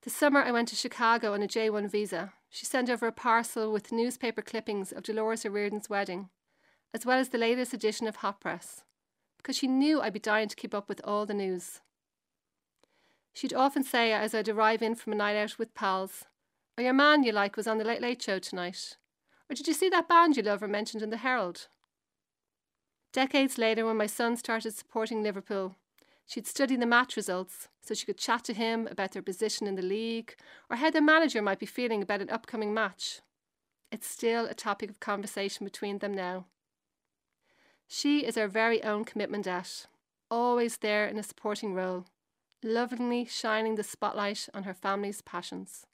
The 0.03 0.11
summer 0.11 0.43
I 0.43 0.53
went 0.53 0.69
to 0.69 0.77
Chicago 0.77 1.33
on 1.33 1.43
a 1.43 1.49
J1 1.49 1.91
visa, 1.91 2.33
she 2.51 2.67
sent 2.67 2.91
over 2.91 3.07
a 3.07 3.13
parcel 3.13 3.73
with 3.73 3.91
newspaper 3.91 4.43
clippings 4.43 4.93
of 4.93 5.03
Dolores 5.03 5.45
O'Riordan's 5.45 5.89
wedding 5.89 6.29
as 6.95 7.05
well 7.05 7.19
as 7.19 7.31
the 7.31 7.39
latest 7.39 7.75
edition 7.75 8.07
of 8.07 8.17
Hot 8.17 8.41
Press, 8.41 8.85
because 9.37 9.57
she 9.57 9.67
knew 9.67 10.01
I'd 10.01 10.13
be 10.13 10.21
dying 10.21 10.49
to 10.49 10.57
keep 10.57 10.73
up 10.73 10.89
with 10.89 11.01
all 11.03 11.27
the 11.27 11.35
news. 11.35 11.81
She'd 13.35 13.53
often 13.53 13.83
say 13.83 14.13
as 14.13 14.33
I'd 14.33 14.49
arrive 14.49 14.81
in 14.81 14.95
from 14.95 15.13
a 15.13 15.17
night 15.17 15.37
out 15.37 15.59
with 15.59 15.75
pals, 15.75 16.25
Oh, 16.77 16.83
your 16.83 16.93
man 16.93 17.23
you 17.23 17.31
like 17.31 17.57
was 17.57 17.69
on 17.69 17.79
the 17.79 17.85
Late 17.85 18.03
Late 18.03 18.21
Show 18.21 18.41
tonight. 18.41 18.97
Or 19.49 19.55
did 19.55 19.69
you 19.69 19.75
see 19.75 19.89
that 19.91 20.09
band 20.09 20.37
you 20.37 20.43
love 20.43 20.61
or 20.61 20.67
mentioned 20.67 21.05
in 21.05 21.11
the 21.11 21.19
Herald? 21.19 21.69
Decades 23.13 23.59
later, 23.59 23.87
when 23.87 23.97
my 23.97 24.07
son 24.07 24.37
started 24.37 24.75
supporting 24.75 25.23
Liverpool, 25.23 25.77
she'd 26.27 26.49
study 26.49 26.75
the 26.75 26.85
match 26.85 27.15
results 27.15 27.69
so 27.81 27.95
she 27.95 28.07
could 28.07 28.19
chat 28.19 28.43
to 28.45 28.55
him 28.55 28.89
about 28.91 29.13
their 29.13 29.23
position 29.23 29.69
in 29.69 29.77
the 29.77 29.83
league 29.83 30.35
or 30.69 30.77
how 30.77 30.91
their 30.91 31.01
manager 31.01 31.41
might 31.41 31.61
be 31.61 31.67
feeling 31.67 32.03
about 32.03 32.21
an 32.21 32.31
upcoming 32.31 32.75
match. 32.75 33.21
It's 33.93 34.09
still 34.09 34.47
a 34.47 34.55
topic 34.55 34.91
of 34.91 34.99
conversation 34.99 35.65
between 35.65 35.99
them 35.99 36.13
now. 36.13 36.47
She 37.87 38.27
is 38.27 38.37
our 38.37 38.49
very 38.49 38.83
own 38.83 39.05
Commitmentette, 39.05 39.87
always 40.29 40.79
there 40.79 41.07
in 41.07 41.19
a 41.19 41.23
supporting 41.23 41.73
role, 41.73 42.07
lovingly 42.65 43.27
shining 43.27 43.77
the 43.77 43.85
spotlight 43.85 44.49
on 44.53 44.65
her 44.65 44.75
family's 44.75 45.23
passions. 45.23 45.87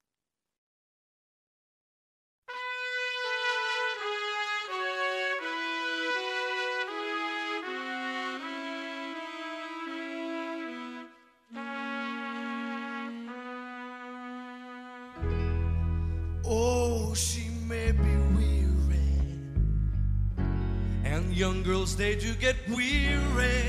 Young 21.41 21.63
girls 21.63 21.97
they 21.97 22.15
do 22.15 22.35
get 22.35 22.55
weary. 22.69 23.65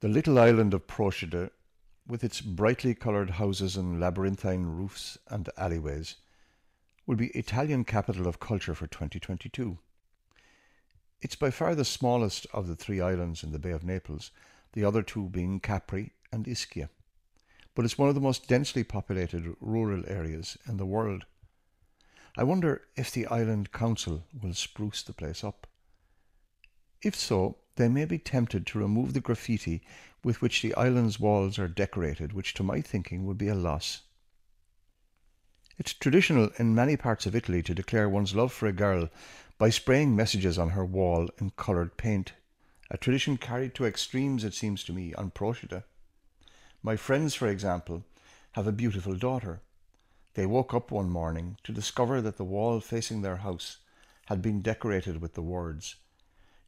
The 0.00 0.08
little 0.08 0.38
island 0.38 0.74
of 0.74 0.86
Procida, 0.86 1.48
with 2.06 2.22
its 2.22 2.42
brightly 2.42 2.94
coloured 2.94 3.30
houses 3.30 3.78
and 3.78 3.98
labyrinthine 3.98 4.66
roofs 4.66 5.16
and 5.28 5.48
alleyways, 5.56 6.16
will 7.06 7.16
be 7.16 7.28
Italian 7.28 7.84
capital 7.84 8.26
of 8.26 8.38
culture 8.38 8.74
for 8.74 8.86
2022. 8.86 9.78
It's 11.22 11.36
by 11.36 11.50
far 11.50 11.74
the 11.74 11.86
smallest 11.86 12.46
of 12.52 12.68
the 12.68 12.76
three 12.76 13.00
islands 13.00 13.42
in 13.42 13.52
the 13.52 13.58
Bay 13.58 13.70
of 13.70 13.82
Naples, 13.82 14.30
the 14.74 14.84
other 14.84 15.02
two 15.02 15.30
being 15.30 15.58
Capri 15.58 16.12
and 16.30 16.44
Ischia 16.44 16.90
but 17.76 17.84
it's 17.84 17.98
one 17.98 18.08
of 18.08 18.14
the 18.14 18.20
most 18.22 18.48
densely 18.48 18.82
populated 18.82 19.54
rural 19.60 20.02
areas 20.08 20.56
in 20.66 20.78
the 20.78 20.86
world. 20.86 21.26
I 22.34 22.42
wonder 22.42 22.82
if 22.96 23.12
the 23.12 23.26
island 23.26 23.70
council 23.70 24.24
will 24.42 24.54
spruce 24.54 25.02
the 25.02 25.12
place 25.12 25.44
up. 25.44 25.66
If 27.02 27.14
so, 27.14 27.58
they 27.76 27.88
may 27.88 28.06
be 28.06 28.18
tempted 28.18 28.66
to 28.66 28.78
remove 28.78 29.12
the 29.12 29.20
graffiti 29.20 29.82
with 30.24 30.40
which 30.40 30.62
the 30.62 30.74
island's 30.74 31.20
walls 31.20 31.58
are 31.58 31.68
decorated, 31.68 32.32
which 32.32 32.54
to 32.54 32.62
my 32.62 32.80
thinking 32.80 33.26
would 33.26 33.36
be 33.36 33.48
a 33.48 33.54
loss. 33.54 34.00
It's 35.78 35.92
traditional 35.92 36.50
in 36.58 36.74
many 36.74 36.96
parts 36.96 37.26
of 37.26 37.36
Italy 37.36 37.62
to 37.62 37.74
declare 37.74 38.08
one's 38.08 38.34
love 38.34 38.54
for 38.54 38.66
a 38.66 38.72
girl 38.72 39.10
by 39.58 39.68
spraying 39.68 40.16
messages 40.16 40.58
on 40.58 40.70
her 40.70 40.84
wall 40.84 41.28
in 41.38 41.50
coloured 41.50 41.98
paint, 41.98 42.32
a 42.90 42.96
tradition 42.96 43.36
carried 43.36 43.74
to 43.74 43.84
extremes, 43.84 44.44
it 44.44 44.54
seems 44.54 44.82
to 44.84 44.94
me, 44.94 45.12
on 45.14 45.30
Procida. 45.30 45.84
My 46.86 46.94
friends, 46.94 47.34
for 47.34 47.48
example, 47.48 48.04
have 48.52 48.68
a 48.68 48.70
beautiful 48.70 49.16
daughter. 49.16 49.60
They 50.34 50.46
woke 50.46 50.72
up 50.72 50.92
one 50.92 51.10
morning 51.10 51.58
to 51.64 51.72
discover 51.72 52.20
that 52.20 52.36
the 52.36 52.44
wall 52.44 52.78
facing 52.78 53.22
their 53.22 53.38
house 53.38 53.78
had 54.26 54.40
been 54.40 54.62
decorated 54.62 55.20
with 55.20 55.34
the 55.34 55.42
words 55.42 55.96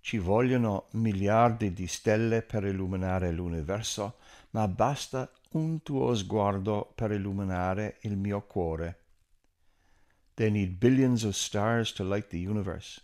Ci 0.02 0.18
vogliono 0.18 0.86
miliardi 0.94 1.72
di 1.72 1.86
stelle 1.86 2.42
per 2.42 2.64
illuminare 2.64 3.30
l'universo, 3.30 4.14
ma 4.50 4.66
basta 4.66 5.30
un 5.52 5.84
tuo 5.84 6.16
sguardo 6.16 6.92
per 6.96 7.12
illuminare 7.12 7.98
il 8.00 8.16
mio 8.16 8.40
cuore. 8.40 8.96
They 10.34 10.50
need 10.50 10.80
billions 10.80 11.22
of 11.22 11.36
stars 11.36 11.92
to 11.92 12.02
light 12.02 12.30
the 12.30 12.40
universe, 12.40 13.00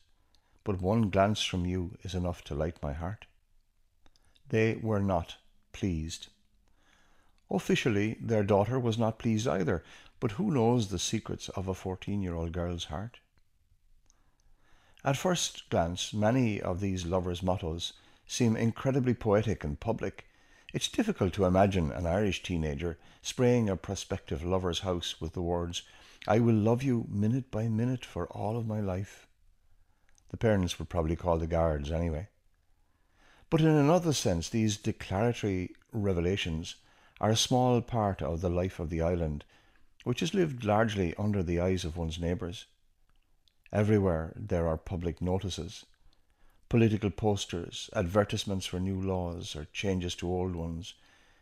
but 0.64 0.80
one 0.80 1.10
glance 1.10 1.44
from 1.44 1.64
you 1.64 1.92
is 2.02 2.14
enough 2.14 2.42
to 2.42 2.56
light 2.56 2.82
my 2.82 2.92
heart. 2.92 3.28
They 4.48 4.80
were 4.82 5.00
not 5.00 5.36
pleased. 5.70 6.33
Officially, 7.50 8.16
their 8.20 8.42
daughter 8.42 8.78
was 8.80 8.98
not 8.98 9.18
pleased 9.18 9.46
either, 9.46 9.84
but 10.20 10.32
who 10.32 10.50
knows 10.50 10.88
the 10.88 10.98
secrets 10.98 11.48
of 11.50 11.68
a 11.68 11.74
14 11.74 12.22
year 12.22 12.34
old 12.34 12.52
girl's 12.52 12.84
heart? 12.84 13.20
At 15.04 15.16
first 15.16 15.68
glance, 15.68 16.14
many 16.14 16.60
of 16.60 16.80
these 16.80 17.04
lovers' 17.04 17.42
mottos 17.42 17.92
seem 18.26 18.56
incredibly 18.56 19.14
poetic 19.14 19.62
and 19.64 19.78
public, 19.78 20.26
it's 20.74 20.88
difficult 20.88 21.32
to 21.34 21.44
imagine 21.44 21.92
an 21.92 22.04
Irish 22.04 22.42
teenager 22.42 22.98
spraying 23.22 23.68
a 23.68 23.76
prospective 23.76 24.42
lover's 24.42 24.80
house 24.80 25.20
with 25.20 25.34
the 25.34 25.40
words, 25.40 25.82
I 26.26 26.40
will 26.40 26.56
love 26.56 26.82
you 26.82 27.06
minute 27.08 27.52
by 27.52 27.68
minute 27.68 28.04
for 28.04 28.26
all 28.28 28.56
of 28.56 28.66
my 28.66 28.80
life. 28.80 29.28
The 30.30 30.36
parents 30.36 30.78
would 30.80 30.88
probably 30.88 31.14
call 31.14 31.38
the 31.38 31.46
guards 31.46 31.92
anyway. 31.92 32.26
But 33.50 33.60
in 33.60 33.68
another 33.68 34.12
sense, 34.12 34.48
these 34.48 34.76
declaratory 34.76 35.76
revelations 35.92 36.74
are 37.20 37.30
a 37.30 37.36
small 37.36 37.80
part 37.80 38.20
of 38.20 38.40
the 38.40 38.50
life 38.50 38.80
of 38.80 38.90
the 38.90 39.00
island, 39.00 39.44
which 40.02 40.22
is 40.22 40.34
lived 40.34 40.64
largely 40.64 41.14
under 41.16 41.42
the 41.42 41.60
eyes 41.60 41.84
of 41.84 41.96
one's 41.96 42.18
neighbours. 42.18 42.66
Everywhere 43.72 44.32
there 44.36 44.68
are 44.68 44.76
public 44.76 45.20
notices, 45.20 45.84
political 46.68 47.10
posters, 47.10 47.88
advertisements 47.94 48.66
for 48.66 48.80
new 48.80 49.00
laws 49.00 49.54
or 49.54 49.66
changes 49.72 50.14
to 50.16 50.28
old 50.28 50.54
ones, 50.56 50.94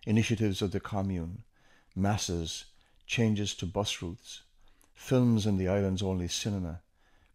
initiatives 0.07 0.63
of 0.63 0.73
the 0.73 0.81
commune, 0.81 1.43
masses, 1.95 2.67
changes 3.07 3.55
to 3.55 3.67
bus 3.67 4.03
routes, 4.03 4.43
films 4.95 5.47
in 5.47 5.57
the 5.57 5.69
island's 5.69 6.03
only 6.03 6.29
cinema, 6.29 6.81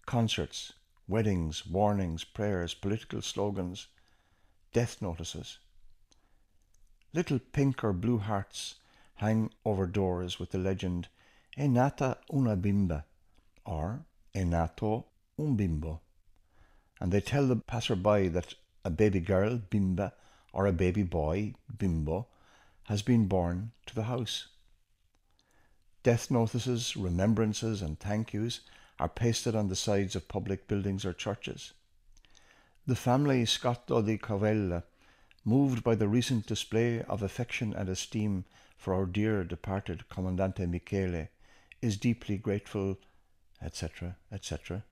concerts, 0.06 0.74
weddings, 1.08 1.66
warnings, 1.66 2.24
prayers, 2.24 2.74
political 2.74 3.22
slogans, 3.22 3.88
death 4.74 5.02
notices. 5.02 5.58
Little 7.14 7.40
pink 7.40 7.84
or 7.84 7.94
blue 7.94 8.20
hearts 8.20 8.76
hang 9.16 9.52
over 9.66 9.88
doors 9.88 10.40
with 10.40 10.52
the 10.52 10.58
legend 10.58 11.08
È 11.58 11.68
nata 11.70 12.18
una 12.34 12.56
bimba 12.56 13.04
or 13.66 14.06
È 14.36 14.46
nato 14.46 15.06
un 15.38 15.56
bimbo 15.56 16.02
and 17.00 17.12
they 17.12 17.22
tell 17.22 17.48
the 17.48 17.56
passerby 17.56 18.28
that 18.28 18.56
a 18.84 18.90
baby 18.90 19.20
girl, 19.20 19.58
Bimba, 19.58 20.14
or 20.54 20.66
a 20.66 20.72
baby 20.72 21.04
boy, 21.04 21.54
Bimbo, 21.78 22.28
has 22.86 23.02
been 23.02 23.28
born 23.28 23.72
to 23.86 23.94
the 23.94 24.04
house. 24.04 24.48
Death 26.04 26.32
notices, 26.32 26.96
remembrances, 26.96 27.82
and 27.82 28.00
thank 28.00 28.34
yous 28.34 28.62
are 29.00 29.10
pasted 29.10 29.56
on 29.56 29.68
the 29.68 29.76
sides 29.76 30.16
of 30.16 30.28
public 30.28 30.68
buildings 30.68 31.06
or 31.06 31.14
churches. 31.14 31.74
The 32.88 32.96
family 32.96 33.46
Scotto 33.46 34.02
di 34.02 34.18
Cavella, 34.18 34.84
moved 35.48 35.82
by 35.82 35.96
the 35.96 36.10
recent 36.10 36.46
display 36.46 37.02
of 37.04 37.24
affection 37.24 37.74
and 37.74 37.88
esteem 37.88 38.44
for 38.78 38.94
our 38.94 39.06
dear 39.06 39.46
departed 39.46 40.10
Commandante 40.10 40.68
Michele, 40.68 41.30
is 41.82 41.96
deeply 41.96 42.38
grateful, 42.38 42.98
etc., 43.62 44.18
etc. 44.30 44.84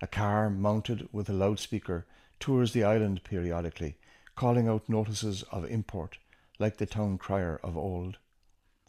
A 0.00 0.06
car 0.06 0.48
mounted 0.48 1.08
with 1.10 1.28
a 1.28 1.32
loudspeaker 1.32 2.06
tours 2.38 2.72
the 2.72 2.84
island 2.84 3.24
periodically, 3.24 3.96
calling 4.36 4.68
out 4.68 4.88
notices 4.88 5.42
of 5.50 5.64
import, 5.64 6.18
like 6.60 6.76
the 6.76 6.86
town 6.86 7.18
crier 7.18 7.58
of 7.64 7.76
old. 7.76 8.18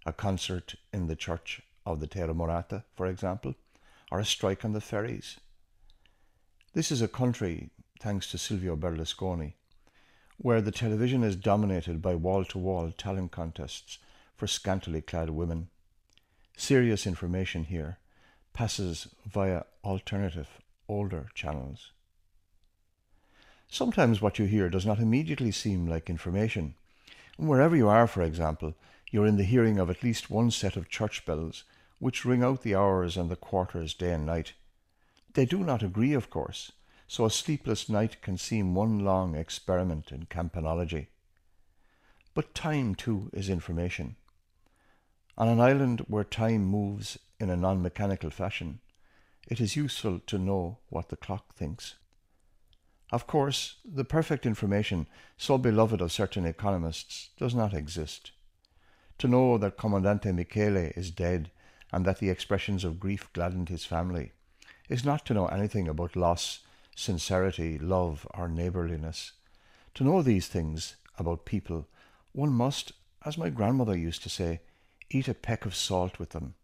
A 0.05 0.13
concert 0.13 0.75
in 0.93 1.07
the 1.07 1.15
church 1.15 1.63
of 1.83 1.99
the 1.99 2.05
Terra 2.05 2.35
Murata, 2.35 2.83
for 2.95 3.07
example, 3.07 3.55
or 4.11 4.19
a 4.19 4.25
strike 4.25 4.63
on 4.63 4.73
the 4.73 4.81
ferries. 4.81 5.39
This 6.73 6.91
is 6.91 7.01
a 7.01 7.07
country, 7.07 7.71
thanks 7.99 8.29
to 8.29 8.37
Silvio 8.37 8.75
Berlusconi, 8.75 9.53
where 10.37 10.61
the 10.61 10.71
television 10.71 11.23
is 11.23 11.35
dominated 11.35 12.01
by 12.01 12.15
wall 12.15 12.45
to 12.45 12.57
wall 12.57 12.91
talent 12.97 13.31
contests 13.31 13.97
for 14.35 14.47
scantily 14.47 15.01
clad 15.01 15.29
women. 15.29 15.69
Serious 16.55 17.07
information 17.07 17.65
here 17.65 17.97
passes 18.53 19.07
via 19.25 19.63
alternative 19.83 20.49
older 20.87 21.29
channels. 21.35 21.91
Sometimes 23.67 24.21
what 24.21 24.39
you 24.39 24.45
hear 24.45 24.69
does 24.69 24.85
not 24.85 24.99
immediately 24.99 25.51
seem 25.51 25.87
like 25.87 26.09
information. 26.09 26.75
Wherever 27.37 27.75
you 27.75 27.87
are, 27.89 28.07
for 28.07 28.21
example, 28.21 28.75
you're 29.11 29.25
in 29.25 29.37
the 29.37 29.43
hearing 29.43 29.79
of 29.79 29.89
at 29.89 30.03
least 30.03 30.29
one 30.29 30.51
set 30.51 30.75
of 30.75 30.89
church 30.89 31.25
bells 31.25 31.63
which 31.99 32.25
ring 32.25 32.43
out 32.43 32.61
the 32.61 32.75
hours 32.75 33.17
and 33.17 33.29
the 33.29 33.35
quarters 33.35 33.93
day 33.93 34.13
and 34.13 34.25
night. 34.25 34.53
They 35.33 35.45
do 35.45 35.63
not 35.63 35.83
agree, 35.83 36.13
of 36.13 36.29
course, 36.29 36.71
so 37.07 37.25
a 37.25 37.31
sleepless 37.31 37.89
night 37.89 38.21
can 38.21 38.37
seem 38.37 38.75
one 38.75 38.99
long 38.99 39.35
experiment 39.35 40.11
in 40.11 40.25
campanology. 40.25 41.07
But 42.33 42.53
time, 42.53 42.95
too, 42.95 43.29
is 43.33 43.49
information. 43.49 44.15
On 45.37 45.47
an 45.47 45.59
island 45.59 46.01
where 46.07 46.23
time 46.23 46.65
moves 46.65 47.17
in 47.39 47.49
a 47.49 47.55
non 47.55 47.81
mechanical 47.81 48.29
fashion, 48.29 48.79
it 49.47 49.61
is 49.61 49.75
useful 49.75 50.19
to 50.27 50.37
know 50.37 50.79
what 50.89 51.09
the 51.09 51.15
clock 51.15 51.55
thinks. 51.55 51.95
Of 53.11 53.25
course, 53.25 53.77
the 53.85 54.03
perfect 54.03 54.45
information 54.45 55.07
so 55.37 55.57
beloved 55.57 56.01
of 56.01 56.11
certain 56.11 56.45
economists 56.45 57.29
does 57.37 57.55
not 57.55 57.73
exist. 57.73 58.31
To 59.19 59.27
know 59.27 59.57
that 59.57 59.77
Commandante 59.77 60.33
Michele 60.33 60.91
is 60.95 61.09
dead 61.11 61.51
and 61.91 62.05
that 62.05 62.19
the 62.19 62.29
expressions 62.29 62.83
of 62.83 62.99
grief 62.99 63.31
gladdened 63.31 63.69
his 63.69 63.85
family 63.85 64.33
is 64.89 65.05
not 65.05 65.25
to 65.25 65.33
know 65.33 65.47
anything 65.47 65.87
about 65.87 66.15
loss, 66.15 66.59
sincerity, 66.97 67.77
love, 67.77 68.25
or 68.33 68.49
neighbourliness. 68.49 69.33
To 69.93 70.03
know 70.03 70.23
these 70.23 70.47
things 70.47 70.95
about 71.19 71.45
people, 71.45 71.87
one 72.31 72.51
must, 72.51 72.91
as 73.23 73.37
my 73.37 73.49
grandmother 73.49 73.95
used 73.95 74.23
to 74.23 74.29
say, 74.29 74.61
eat 75.11 75.27
a 75.27 75.35
peck 75.35 75.65
of 75.65 75.75
salt 75.75 76.17
with 76.17 76.31
them. 76.31 76.55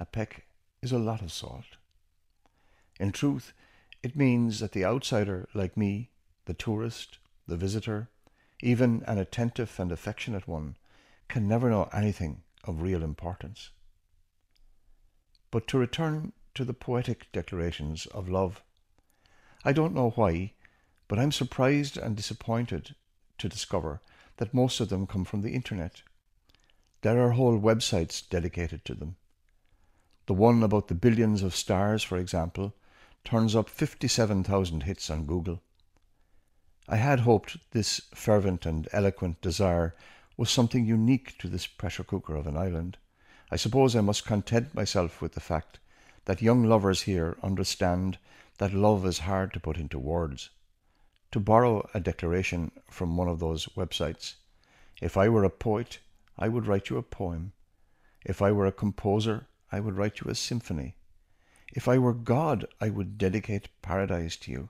A 0.00 0.06
peck 0.06 0.46
is 0.80 0.90
a 0.90 0.98
lot 0.98 1.20
of 1.20 1.30
salt. 1.30 1.76
In 2.98 3.12
truth, 3.12 3.52
it 4.02 4.16
means 4.16 4.58
that 4.60 4.72
the 4.72 4.86
outsider 4.86 5.46
like 5.52 5.76
me, 5.76 6.10
the 6.46 6.54
tourist, 6.54 7.18
the 7.46 7.58
visitor, 7.58 8.08
even 8.62 9.04
an 9.06 9.18
attentive 9.18 9.78
and 9.78 9.92
affectionate 9.92 10.48
one, 10.48 10.76
can 11.28 11.46
never 11.46 11.68
know 11.68 11.90
anything 11.92 12.42
of 12.64 12.80
real 12.80 13.02
importance. 13.02 13.68
But 15.50 15.68
to 15.68 15.78
return 15.78 16.32
to 16.54 16.64
the 16.64 16.74
poetic 16.74 17.30
declarations 17.32 18.06
of 18.06 18.30
love, 18.30 18.62
I 19.64 19.72
don't 19.72 19.94
know 19.94 20.10
why, 20.10 20.52
but 21.08 21.18
I'm 21.18 21.32
surprised 21.32 21.96
and 21.96 22.16
disappointed 22.16 22.94
to 23.38 23.48
discover 23.48 24.00
that 24.38 24.54
most 24.54 24.80
of 24.80 24.88
them 24.88 25.06
come 25.06 25.24
from 25.24 25.42
the 25.42 25.54
internet. 25.54 26.02
There 27.02 27.20
are 27.20 27.32
whole 27.32 27.58
websites 27.58 28.28
dedicated 28.28 28.84
to 28.86 28.94
them. 28.94 29.16
The 30.26 30.34
one 30.34 30.62
about 30.62 30.88
the 30.88 30.94
billions 30.94 31.42
of 31.42 31.54
stars, 31.54 32.02
for 32.02 32.16
example, 32.16 32.74
turns 33.24 33.54
up 33.54 33.68
57,000 33.68 34.82
hits 34.82 35.10
on 35.10 35.26
Google. 35.26 35.60
I 36.88 36.96
had 36.96 37.20
hoped 37.20 37.58
this 37.70 38.00
fervent 38.14 38.66
and 38.66 38.88
eloquent 38.92 39.40
desire 39.40 39.94
was 40.36 40.50
something 40.50 40.84
unique 40.84 41.38
to 41.38 41.48
this 41.48 41.66
pressure 41.66 42.04
cooker 42.04 42.34
of 42.34 42.46
an 42.46 42.56
island. 42.56 42.98
I 43.50 43.56
suppose 43.56 43.94
I 43.94 44.00
must 44.00 44.24
content 44.24 44.74
myself 44.74 45.20
with 45.20 45.34
the 45.34 45.40
fact 45.40 45.78
that 46.24 46.42
young 46.42 46.64
lovers 46.64 47.02
here 47.02 47.36
understand 47.42 48.18
that 48.62 48.72
love 48.72 49.04
is 49.04 49.18
hard 49.18 49.52
to 49.52 49.58
put 49.58 49.76
into 49.76 49.98
words. 49.98 50.50
To 51.32 51.40
borrow 51.40 51.84
a 51.94 51.98
declaration 51.98 52.70
from 52.88 53.16
one 53.16 53.26
of 53.26 53.40
those 53.40 53.66
websites, 53.76 54.34
if 55.00 55.16
I 55.16 55.28
were 55.28 55.42
a 55.42 55.50
poet, 55.50 55.98
I 56.38 56.46
would 56.46 56.68
write 56.68 56.88
you 56.88 56.96
a 56.96 57.02
poem. 57.02 57.54
If 58.24 58.40
I 58.40 58.52
were 58.52 58.66
a 58.66 58.70
composer, 58.70 59.48
I 59.72 59.80
would 59.80 59.96
write 59.96 60.20
you 60.20 60.30
a 60.30 60.36
symphony. 60.36 60.94
If 61.72 61.88
I 61.88 61.98
were 61.98 62.14
God, 62.14 62.64
I 62.80 62.88
would 62.88 63.18
dedicate 63.18 63.82
paradise 63.82 64.36
to 64.36 64.52
you. 64.52 64.68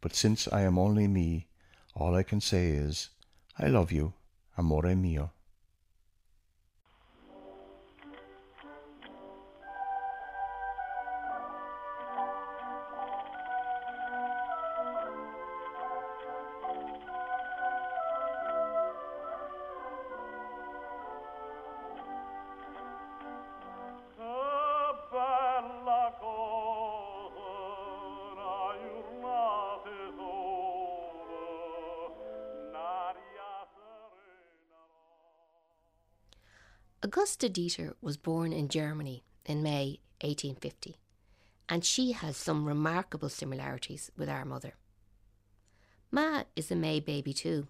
But 0.00 0.14
since 0.14 0.46
I 0.52 0.60
am 0.60 0.78
only 0.78 1.08
me, 1.08 1.48
all 1.96 2.14
I 2.14 2.22
can 2.22 2.40
say 2.40 2.68
is, 2.68 3.08
I 3.58 3.66
love 3.66 3.90
you, 3.90 4.12
amore 4.56 4.94
mio. 4.94 5.32
Augusta 37.06 37.48
Deter 37.48 37.94
was 38.00 38.16
born 38.16 38.52
in 38.52 38.66
Germany 38.66 39.22
in 39.44 39.62
May 39.62 40.00
1850, 40.22 40.96
and 41.68 41.84
she 41.84 42.10
has 42.10 42.36
some 42.36 42.64
remarkable 42.64 43.28
similarities 43.28 44.10
with 44.16 44.28
our 44.28 44.44
mother. 44.44 44.74
Ma 46.10 46.42
is 46.56 46.68
a 46.72 46.74
May 46.74 46.98
baby 46.98 47.32
too, 47.32 47.68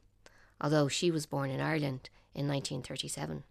although 0.59 0.89
she 0.89 1.11
was 1.11 1.27
born 1.27 1.51
in 1.51 1.61
Ireland 1.61 2.09
in 2.35 2.49
1937. 2.49 3.45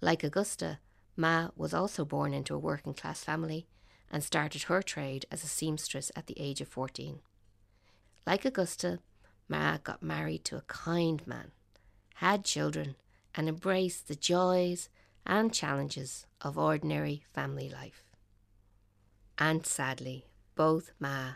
Like 0.00 0.22
Augusta, 0.22 0.78
Ma 1.16 1.48
was 1.56 1.74
also 1.74 2.04
born 2.04 2.32
into 2.32 2.54
a 2.54 2.58
working 2.60 2.94
class 2.94 3.24
family 3.24 3.66
and 4.08 4.22
started 4.22 4.62
her 4.62 4.82
trade 4.82 5.26
as 5.32 5.42
a 5.42 5.48
seamstress 5.48 6.12
at 6.14 6.28
the 6.28 6.38
age 6.38 6.60
of 6.60 6.68
14. 6.68 7.18
Like 8.24 8.44
Augusta, 8.44 9.00
Ma 9.48 9.78
got 9.78 10.00
married 10.00 10.44
to 10.44 10.56
a 10.56 10.68
kind 10.68 11.26
man, 11.26 11.50
had 12.14 12.44
children, 12.44 12.94
and 13.36 13.48
embrace 13.48 14.00
the 14.00 14.16
joys 14.16 14.88
and 15.26 15.52
challenges 15.52 16.26
of 16.40 16.56
ordinary 16.56 17.22
family 17.32 17.68
life. 17.68 18.02
And 19.38 19.66
sadly, 19.66 20.26
both 20.54 20.92
Ma 20.98 21.34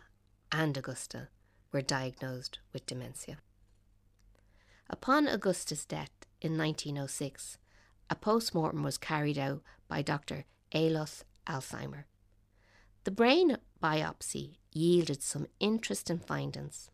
and 0.50 0.76
Augusta 0.76 1.28
were 1.70 1.82
diagnosed 1.82 2.58
with 2.72 2.86
dementia. 2.86 3.38
Upon 4.88 5.28
Augusta's 5.28 5.84
death 5.84 6.10
in 6.40 6.56
1906, 6.56 7.58
a 8.08 8.14
post 8.16 8.54
mortem 8.54 8.82
was 8.82 8.98
carried 8.98 9.38
out 9.38 9.62
by 9.86 10.02
Dr. 10.02 10.46
Alois 10.74 11.22
Alzheimer. 11.46 12.04
The 13.04 13.10
brain 13.10 13.58
biopsy 13.82 14.56
yielded 14.72 15.22
some 15.22 15.46
interesting 15.60 16.18
findings. 16.18 16.90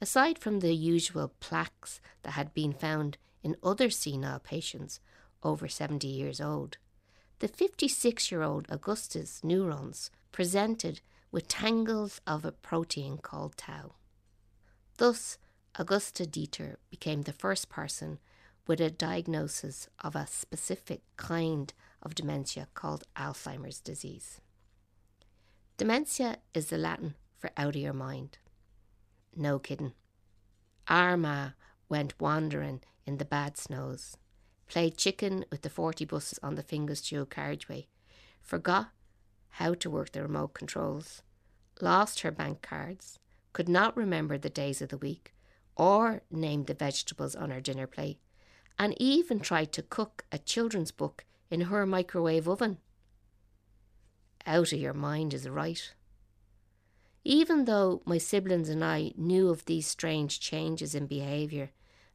Aside 0.00 0.38
from 0.38 0.60
the 0.60 0.74
usual 0.74 1.32
plaques 1.38 2.00
that 2.22 2.32
had 2.32 2.52
been 2.54 2.72
found 2.72 3.18
in 3.42 3.56
other 3.62 3.90
senile 3.90 4.38
patients 4.38 5.00
over 5.42 5.68
70 5.68 6.06
years 6.06 6.40
old, 6.40 6.78
the 7.40 7.48
56 7.48 8.30
year 8.30 8.42
old 8.42 8.66
Augustus 8.68 9.42
neurons 9.42 10.10
presented 10.30 11.00
with 11.30 11.48
tangles 11.48 12.20
of 12.26 12.44
a 12.44 12.52
protein 12.52 13.18
called 13.18 13.56
tau. 13.56 13.94
Thus, 14.98 15.38
Augusta 15.76 16.26
Deter 16.26 16.76
became 16.90 17.22
the 17.22 17.32
first 17.32 17.68
person 17.68 18.18
with 18.66 18.80
a 18.80 18.90
diagnosis 18.90 19.88
of 20.04 20.14
a 20.14 20.26
specific 20.26 21.00
kind 21.16 21.72
of 22.02 22.14
dementia 22.14 22.68
called 22.74 23.04
Alzheimer's 23.16 23.80
disease. 23.80 24.40
Dementia 25.78 26.36
is 26.54 26.66
the 26.66 26.78
Latin 26.78 27.14
for 27.38 27.50
out 27.56 27.74
of 27.74 27.80
your 27.80 27.92
mind. 27.92 28.38
No 29.34 29.58
kidding. 29.58 29.94
Our 30.88 31.16
ma 31.16 31.50
went 31.88 32.20
wandering 32.20 32.82
in 33.06 33.18
the 33.18 33.24
bad 33.24 33.56
snows, 33.56 34.16
played 34.68 34.96
chicken 34.96 35.44
with 35.50 35.62
the 35.62 35.70
40 35.70 36.04
buses 36.04 36.38
on 36.42 36.54
the 36.54 36.62
Finglas 36.62 37.28
carriageway, 37.28 37.86
forgot 38.40 38.90
how 39.56 39.74
to 39.74 39.90
work 39.90 40.12
the 40.12 40.22
remote 40.22 40.54
controls, 40.54 41.22
lost 41.80 42.20
her 42.20 42.30
bank 42.30 42.62
cards, 42.62 43.18
could 43.52 43.68
not 43.68 43.96
remember 43.96 44.38
the 44.38 44.48
days 44.48 44.80
of 44.80 44.88
the 44.88 44.96
week, 44.96 45.34
or 45.76 46.22
name 46.30 46.64
the 46.64 46.74
vegetables 46.74 47.34
on 47.34 47.50
her 47.50 47.60
dinner 47.60 47.86
plate, 47.86 48.18
and 48.78 48.94
even 49.00 49.40
tried 49.40 49.72
to 49.72 49.82
cook 49.82 50.24
a 50.32 50.38
children's 50.38 50.90
book 50.90 51.24
in 51.50 51.62
her 51.62 51.84
microwave 51.84 52.48
oven. 52.48 52.78
Out 54.46 54.72
of 54.72 54.78
your 54.78 54.94
mind 54.94 55.34
is 55.34 55.48
right. 55.48 55.92
Even 57.24 57.66
though 57.66 58.02
my 58.04 58.18
siblings 58.18 58.68
and 58.68 58.82
I 58.82 59.12
knew 59.16 59.50
of 59.50 59.66
these 59.66 59.86
strange 59.86 60.40
changes 60.40 60.94
in 60.94 61.06
behaviour 61.06 61.70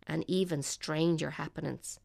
and 0.08 0.24
even 0.28 0.64
stranger 0.64 1.32
happenings, 1.32 2.00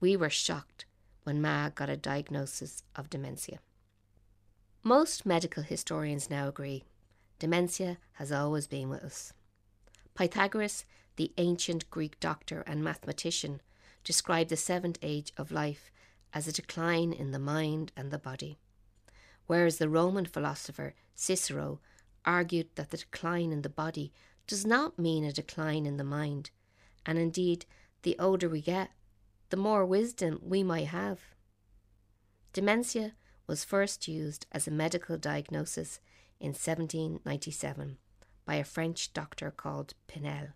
we 0.00 0.16
were 0.16 0.30
shocked 0.30 0.86
when 1.22 1.40
Ma 1.40 1.68
got 1.68 1.88
a 1.88 1.96
diagnosis 1.96 2.82
of 2.96 3.10
dementia. 3.10 3.60
Most 4.82 5.24
medical 5.24 5.62
historians 5.62 6.28
now 6.28 6.48
agree 6.48 6.82
dementia 7.38 7.98
has 8.14 8.32
always 8.32 8.66
been 8.66 8.88
with 8.88 9.02
us. 9.04 9.32
Pythagoras, 10.14 10.84
the 11.16 11.32
ancient 11.38 11.88
Greek 11.90 12.18
doctor 12.20 12.62
and 12.66 12.82
mathematician, 12.82 13.60
described 14.04 14.50
the 14.50 14.56
seventh 14.56 14.98
age 15.02 15.32
of 15.36 15.52
life 15.52 15.90
as 16.32 16.48
a 16.48 16.52
decline 16.52 17.12
in 17.12 17.30
the 17.30 17.38
mind 17.38 17.92
and 17.96 18.10
the 18.10 18.18
body, 18.18 18.58
whereas 19.46 19.78
the 19.78 19.88
Roman 19.88 20.24
philosopher 20.24 20.94
Cicero 21.14 21.80
argued 22.24 22.68
that 22.74 22.90
the 22.90 22.96
decline 22.96 23.52
in 23.52 23.62
the 23.62 23.68
body 23.68 24.12
does 24.46 24.64
not 24.64 24.98
mean 24.98 25.24
a 25.24 25.32
decline 25.32 25.86
in 25.86 25.96
the 25.96 26.04
mind, 26.04 26.50
and 27.06 27.18
indeed, 27.18 27.66
the 28.02 28.16
older 28.18 28.48
we 28.48 28.60
get, 28.60 28.90
the 29.50 29.56
more 29.56 29.84
wisdom 29.84 30.40
we 30.42 30.62
might 30.62 30.88
have. 30.88 31.20
Dementia 32.52 33.12
was 33.46 33.64
first 33.64 34.08
used 34.08 34.46
as 34.52 34.66
a 34.66 34.70
medical 34.70 35.16
diagnosis 35.16 36.00
in 36.40 36.48
1797 36.48 37.98
by 38.44 38.54
a 38.56 38.64
French 38.64 39.12
doctor 39.12 39.50
called 39.50 39.94
Pinel, 40.08 40.52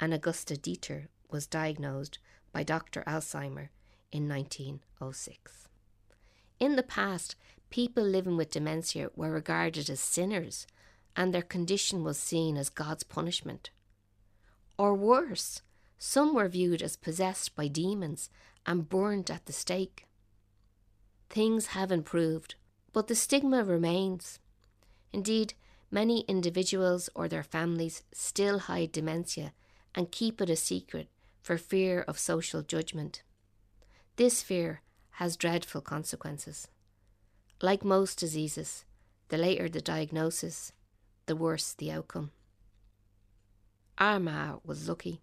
and 0.00 0.14
Augusta 0.14 0.56
Deter 0.56 1.08
was 1.30 1.46
diagnosed 1.46 2.18
by 2.52 2.62
Dr. 2.62 3.02
Alzheimer 3.06 3.68
in 4.10 4.28
1906. 4.28 5.68
In 6.58 6.76
the 6.76 6.82
past, 6.82 7.36
people 7.70 8.02
living 8.02 8.36
with 8.36 8.50
dementia 8.50 9.10
were 9.14 9.30
regarded 9.30 9.90
as 9.90 10.00
sinners, 10.00 10.66
and 11.14 11.32
their 11.32 11.42
condition 11.42 12.02
was 12.02 12.18
seen 12.18 12.56
as 12.56 12.68
God's 12.68 13.02
punishment. 13.02 13.70
Or 14.78 14.94
worse, 14.94 15.62
some 15.98 16.34
were 16.34 16.48
viewed 16.48 16.82
as 16.82 16.96
possessed 16.96 17.54
by 17.54 17.68
demons 17.68 18.28
and 18.66 18.88
burned 18.88 19.30
at 19.30 19.46
the 19.46 19.52
stake. 19.52 20.06
Things 21.30 21.66
have 21.68 21.90
improved, 21.90 22.54
but 22.92 23.08
the 23.08 23.14
stigma 23.14 23.64
remains. 23.64 24.38
Indeed, 25.12 25.54
many 25.90 26.20
individuals 26.22 27.08
or 27.14 27.28
their 27.28 27.42
families 27.42 28.02
still 28.12 28.60
hide 28.60 28.92
dementia 28.92 29.52
and 29.94 30.12
keep 30.12 30.40
it 30.40 30.50
a 30.50 30.56
secret 30.56 31.08
for 31.40 31.56
fear 31.56 32.02
of 32.02 32.18
social 32.18 32.62
judgment. 32.62 33.22
This 34.16 34.42
fear 34.42 34.82
has 35.12 35.36
dreadful 35.36 35.80
consequences. 35.80 36.68
Like 37.62 37.84
most 37.84 38.18
diseases, 38.18 38.84
the 39.28 39.38
later 39.38 39.68
the 39.68 39.80
diagnosis, 39.80 40.72
the 41.26 41.36
worse 41.36 41.72
the 41.72 41.90
outcome. 41.90 42.30
Our 43.98 44.20
ma 44.20 44.58
was 44.62 44.88
lucky. 44.88 45.22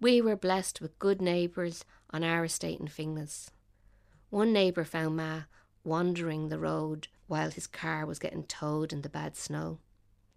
We 0.00 0.20
were 0.20 0.34
blessed 0.34 0.80
with 0.80 0.98
good 0.98 1.22
neighbours 1.22 1.84
on 2.10 2.24
our 2.24 2.44
estate 2.44 2.80
in 2.80 2.88
Finglas. 2.88 3.50
One 4.28 4.52
neighbour 4.52 4.82
found 4.82 5.16
Ma 5.16 5.42
wandering 5.84 6.48
the 6.48 6.58
road 6.58 7.06
while 7.28 7.50
his 7.50 7.68
car 7.68 8.04
was 8.06 8.18
getting 8.18 8.42
towed 8.44 8.92
in 8.92 9.02
the 9.02 9.08
bad 9.08 9.36
snow. 9.36 9.78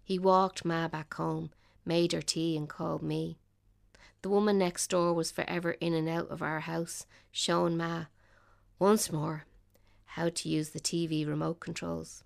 He 0.04 0.16
walked 0.16 0.64
Ma 0.64 0.86
back 0.86 1.14
home, 1.14 1.50
made 1.84 2.12
her 2.12 2.22
tea, 2.22 2.56
and 2.56 2.68
called 2.68 3.02
me. 3.02 3.38
The 4.22 4.28
woman 4.28 4.58
next 4.58 4.88
door 4.90 5.12
was 5.12 5.32
forever 5.32 5.72
in 5.72 5.92
and 5.92 6.08
out 6.08 6.28
of 6.28 6.40
our 6.40 6.60
house, 6.60 7.04
showing 7.32 7.76
Ma, 7.76 8.04
once 8.78 9.10
more, 9.10 9.44
how 10.04 10.28
to 10.28 10.48
use 10.48 10.70
the 10.70 10.80
TV 10.80 11.26
remote 11.26 11.58
controls. 11.58 12.22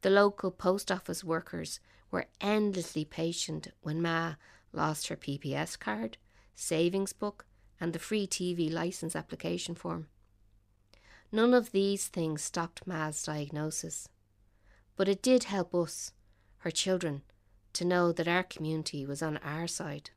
The 0.00 0.10
local 0.10 0.50
post 0.50 0.90
office 0.90 1.22
workers 1.22 1.80
were 2.12 2.26
endlessly 2.40 3.04
patient 3.04 3.68
when 3.80 4.00
Ma 4.00 4.34
lost 4.72 5.08
her 5.08 5.16
PPS 5.16 5.76
card, 5.78 6.18
savings 6.54 7.12
book, 7.12 7.46
and 7.80 7.92
the 7.92 7.98
free 7.98 8.26
TV 8.26 8.70
license 8.72 9.16
application 9.16 9.74
form. 9.74 10.06
None 11.32 11.54
of 11.54 11.72
these 11.72 12.06
things 12.08 12.42
stopped 12.42 12.86
Ma's 12.86 13.24
diagnosis, 13.24 14.08
but 14.94 15.08
it 15.08 15.22
did 15.22 15.44
help 15.44 15.74
us, 15.74 16.12
her 16.58 16.70
children, 16.70 17.22
to 17.72 17.86
know 17.86 18.12
that 18.12 18.28
our 18.28 18.42
community 18.42 19.06
was 19.06 19.22
on 19.22 19.38
our 19.38 19.66
side. 19.66 20.10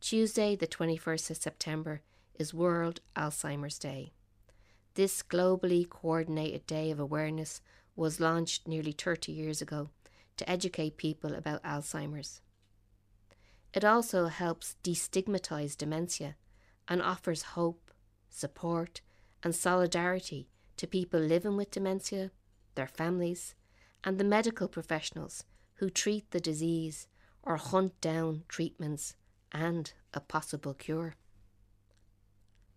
Tuesday, 0.00 0.54
the 0.54 0.66
21st 0.66 1.30
of 1.30 1.36
September, 1.38 2.02
is 2.34 2.52
World 2.54 3.00
Alzheimer's 3.16 3.78
Day. 3.78 4.12
This 4.94 5.22
globally 5.22 5.88
coordinated 5.88 6.66
day 6.66 6.90
of 6.90 7.00
awareness 7.00 7.62
was 7.96 8.20
launched 8.20 8.68
nearly 8.68 8.92
30 8.92 9.32
years 9.32 9.62
ago 9.62 9.90
to 10.40 10.50
educate 10.50 10.96
people 10.96 11.34
about 11.34 11.62
Alzheimer's. 11.62 12.40
It 13.74 13.84
also 13.84 14.28
helps 14.28 14.76
destigmatize 14.82 15.76
dementia 15.76 16.36
and 16.88 17.02
offers 17.02 17.42
hope, 17.42 17.90
support, 18.30 19.02
and 19.42 19.54
solidarity 19.54 20.48
to 20.78 20.86
people 20.86 21.20
living 21.20 21.58
with 21.58 21.70
dementia, 21.70 22.30
their 22.74 22.86
families, 22.86 23.54
and 24.02 24.16
the 24.16 24.24
medical 24.24 24.66
professionals 24.66 25.44
who 25.74 25.90
treat 25.90 26.30
the 26.30 26.40
disease 26.40 27.06
or 27.42 27.58
hunt 27.58 28.00
down 28.00 28.44
treatments 28.48 29.16
and 29.52 29.92
a 30.14 30.20
possible 30.20 30.72
cure. 30.72 31.16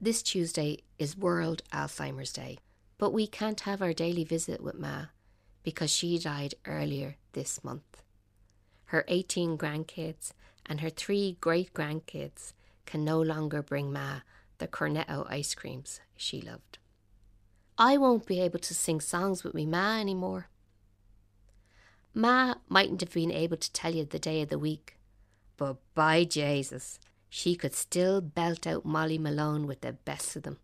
This 0.01 0.21
Tuesday 0.21 0.79
is 0.99 1.17
World 1.17 1.63
Alzheimer's 1.71 2.33
Day, 2.33 2.57
but 2.97 3.13
we 3.13 3.25
can't 3.25 3.61
have 3.61 3.81
our 3.81 3.93
daily 3.93 4.25
visit 4.25 4.59
with 4.59 4.75
Ma 4.75 5.05
because 5.63 5.89
she 5.89 6.19
died 6.19 6.55
earlier 6.65 7.15
this 7.33 7.63
month. 7.63 8.03
Her 8.85 9.05
18 9.07 9.57
grandkids 9.57 10.33
and 10.65 10.81
her 10.81 10.89
three 10.89 11.37
great 11.41 11.73
grandkids 11.73 12.53
can 12.85 13.03
no 13.03 13.21
longer 13.21 13.61
bring 13.61 13.91
Ma 13.91 14.19
the 14.59 14.67
cornetto 14.67 15.25
ice 15.29 15.55
creams 15.55 15.99
she 16.15 16.41
loved. 16.41 16.77
I 17.77 17.97
won't 17.97 18.25
be 18.25 18.39
able 18.39 18.59
to 18.59 18.73
sing 18.73 19.01
songs 19.01 19.43
with 19.43 19.53
me 19.53 19.65
ma 19.65 19.99
anymore. 19.99 20.47
Ma 22.13 22.55
mightn't 22.69 23.01
have 23.01 23.11
been 23.11 23.31
able 23.31 23.57
to 23.57 23.73
tell 23.73 23.95
you 23.95 24.05
the 24.05 24.19
day 24.19 24.41
of 24.43 24.49
the 24.49 24.59
week, 24.59 24.97
but 25.57 25.77
by 25.95 26.23
Jesus, 26.23 26.99
she 27.29 27.55
could 27.55 27.73
still 27.73 28.21
belt 28.21 28.67
out 28.67 28.85
Molly 28.85 29.17
Malone 29.17 29.65
with 29.65 29.81
the 29.81 29.93
best 29.93 30.35
of 30.35 30.43
them. 30.43 30.59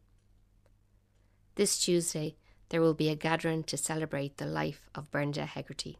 This 1.55 1.79
Tuesday, 1.79 2.35
there 2.69 2.81
will 2.81 2.93
be 2.93 3.09
a 3.09 3.15
gathering 3.15 3.63
to 3.63 3.77
celebrate 3.77 4.37
the 4.37 4.45
life 4.45 4.89
of 4.95 5.11
Brenda 5.11 5.45
Hegarty, 5.45 5.97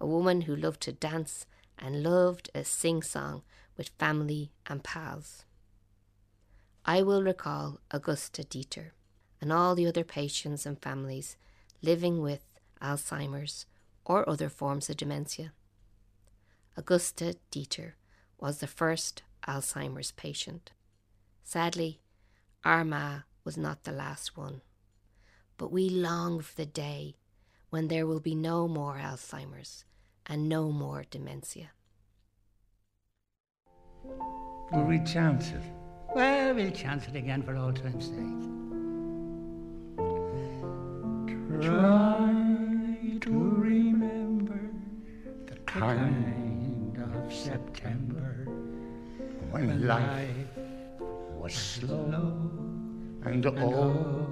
a 0.00 0.06
woman 0.06 0.42
who 0.42 0.54
loved 0.56 0.80
to 0.82 0.92
dance 0.92 1.46
and 1.78 2.02
loved 2.02 2.50
a 2.54 2.64
sing 2.64 3.02
song 3.02 3.42
with 3.76 3.90
family 3.98 4.50
and 4.66 4.82
pals. 4.82 5.44
I 6.84 7.02
will 7.02 7.22
recall 7.22 7.80
Augusta 7.90 8.44
Deter 8.44 8.92
and 9.40 9.52
all 9.52 9.74
the 9.74 9.86
other 9.86 10.04
patients 10.04 10.66
and 10.66 10.80
families 10.80 11.36
living 11.82 12.20
with 12.20 12.42
Alzheimer's 12.82 13.66
or 14.04 14.28
other 14.28 14.48
forms 14.48 14.90
of 14.90 14.96
dementia. 14.96 15.52
Augusta 16.76 17.36
Deter 17.50 17.94
was 18.38 18.58
the 18.58 18.66
first 18.66 19.22
Alzheimer's 19.46 20.12
patient. 20.12 20.72
Sadly, 21.42 22.00
Ma 22.64 23.20
was 23.44 23.56
not 23.56 23.84
the 23.84 23.92
last 23.92 24.36
one. 24.36 24.60
But 25.56 25.70
we 25.70 25.88
long 25.88 26.40
for 26.40 26.54
the 26.56 26.66
day 26.66 27.16
when 27.70 27.88
there 27.88 28.06
will 28.06 28.20
be 28.20 28.34
no 28.34 28.68
more 28.68 28.96
Alzheimer's 28.96 29.84
and 30.26 30.48
no 30.48 30.70
more 30.70 31.04
dementia. 31.10 31.70
Will 34.72 34.84
we 34.84 35.00
chance 35.00 35.50
it? 35.50 35.62
Well, 36.14 36.54
we'll 36.54 36.70
chance 36.70 37.06
it 37.08 37.16
again 37.16 37.42
for 37.42 37.56
all 37.56 37.72
time's 37.72 38.06
sake. 38.06 38.44
Try 41.60 43.18
to 43.20 43.30
remember 43.30 44.60
the 45.46 45.56
kind 45.66 46.98
of 46.98 47.32
September 47.32 48.46
when 49.50 49.86
life 49.86 50.28
was 51.38 51.54
slow 51.54 52.50
and 53.24 53.46
oh 53.46 54.23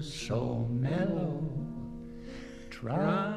so 0.00 0.66
mellow. 0.70 1.42
Try. 2.70 3.35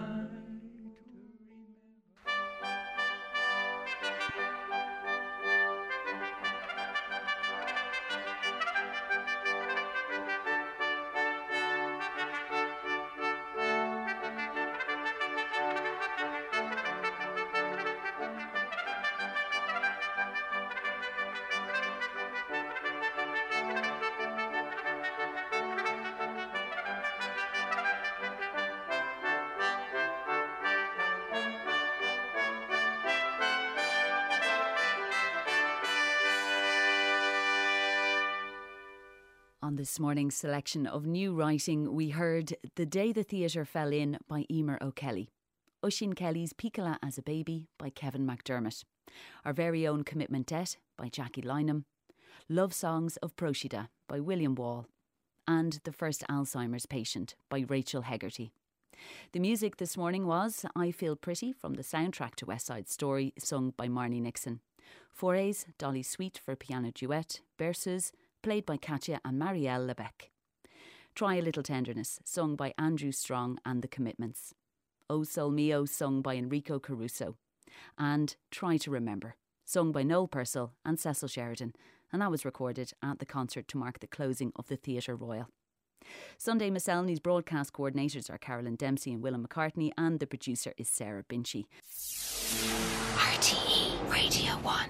Morning's 40.00 40.36
selection 40.36 40.88
of 40.88 41.06
new 41.06 41.34
writing, 41.34 41.94
we 41.94 42.12
heard 42.12 42.56
The 42.76 42.86
Day 42.86 43.12
the 43.12 43.22
Theatre 43.22 43.66
Fell 43.66 43.92
In 43.92 44.18
by 44.30 44.46
Emer 44.50 44.78
O'Kelly, 44.82 45.30
Oisin 45.84 46.14
Kelly's 46.14 46.54
Piccola 46.54 46.98
as 47.04 47.18
a 47.18 47.22
Baby 47.22 47.68
by 47.78 47.90
Kevin 47.90 48.26
McDermott, 48.26 48.86
Our 49.44 49.52
Very 49.52 49.86
Own 49.86 50.06
Commitment 50.06 50.48
Debt 50.48 50.78
by 50.98 51.10
Jackie 51.10 51.42
Lynham, 51.42 51.84
Love 52.48 52.74
Songs 52.74 53.18
of 53.18 53.36
Procida 53.36 53.90
by 54.08 54.22
William 54.22 54.56
Wall, 54.56 54.88
and 55.46 55.82
The 55.84 55.92
First 55.92 56.24
Alzheimer's 56.30 56.86
Patient 56.86 57.36
by 57.50 57.66
Rachel 57.68 58.04
Hegarty. 58.04 58.54
The 59.34 59.40
music 59.42 59.78
this 59.78 59.98
morning 59.98 60.26
was 60.26 60.66
I 60.78 60.92
Feel 60.92 61.18
Pretty 61.18 61.52
from 61.52 61.74
the 61.74 61.84
soundtrack 61.84 62.36
to 62.36 62.46
West 62.46 62.68
Side 62.68 62.88
Story, 62.88 63.34
sung 63.38 63.74
by 63.76 63.90
Marni 63.90 64.22
Nixon. 64.22 64.62
Fauré's, 65.14 65.66
Dolly 65.78 66.04
Suite 66.04 66.40
for 66.44 66.56
piano 66.56 66.92
duet, 66.92 67.42
Berceuse, 67.58 68.14
played 68.42 68.66
by 68.66 68.78
Katia 68.78 69.20
and 69.24 69.42
Marielle 69.42 69.88
Labèque. 69.88 70.30
Try 71.16 71.36
a 71.36 71.42
Little 71.42 71.64
Tenderness, 71.64 72.20
sung 72.24 72.56
by 72.56 72.74
Andrew 72.78 73.12
Strong 73.12 73.60
and 73.66 73.82
The 73.82 73.88
Commitments. 73.88 74.54
O 75.10 75.24
Sol 75.24 75.52
Mio, 75.52 75.86
sung 75.86 76.22
by 76.22 76.36
Enrico 76.36 76.80
Caruso. 76.80 77.36
And 77.98 78.36
Try 78.52 78.78
to 78.78 78.92
Remember, 78.92 79.36
sung 79.66 79.92
by 79.92 80.04
Noel 80.04 80.28
Purcell 80.28 80.74
and 80.86 81.00
Cecil 81.00 81.28
Sheridan, 81.28 81.74
and 82.12 82.22
that 82.22 82.32
was 82.32 82.46
recorded 82.46 82.94
at 83.04 83.20
the 83.20 83.26
concert 83.26 83.68
to 83.70 83.78
mark 83.78 84.00
the 84.00 84.08
closing 84.08 84.52
of 84.56 84.68
the 84.68 84.78
Theatre 84.78 85.16
Royal. 85.16 85.50
Sunday 86.38 86.70
Miscellany's 86.70 87.20
broadcast 87.20 87.74
coordinators 87.74 88.30
are 88.30 88.38
Carolyn 88.38 88.76
Dempsey 88.76 89.12
and 89.12 89.22
Willem 89.22 89.46
McCartney, 89.46 89.92
and 89.98 90.20
the 90.20 90.28
producer 90.28 90.74
is 90.78 90.88
Sarah 90.88 91.24
Binchy. 91.24 91.66
RTE 93.18 94.10
Radio 94.12 94.54
1. 94.64 94.90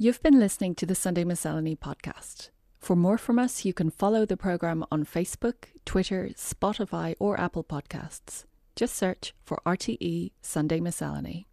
You've 0.00 0.22
been 0.22 0.38
listening 0.38 0.76
to 0.76 0.86
the 0.86 0.94
Sunday 0.94 1.24
Miscellany 1.24 1.74
podcast. 1.74 2.50
For 2.78 2.94
more 2.94 3.18
from 3.18 3.36
us, 3.36 3.64
you 3.64 3.74
can 3.74 3.90
follow 3.90 4.24
the 4.24 4.36
programme 4.36 4.84
on 4.92 5.04
Facebook, 5.04 5.74
Twitter, 5.84 6.30
Spotify, 6.36 7.16
or 7.18 7.40
Apple 7.40 7.64
Podcasts. 7.64 8.44
Just 8.76 8.94
search 8.94 9.34
for 9.44 9.60
RTE 9.66 10.30
Sunday 10.40 10.78
Miscellany. 10.78 11.46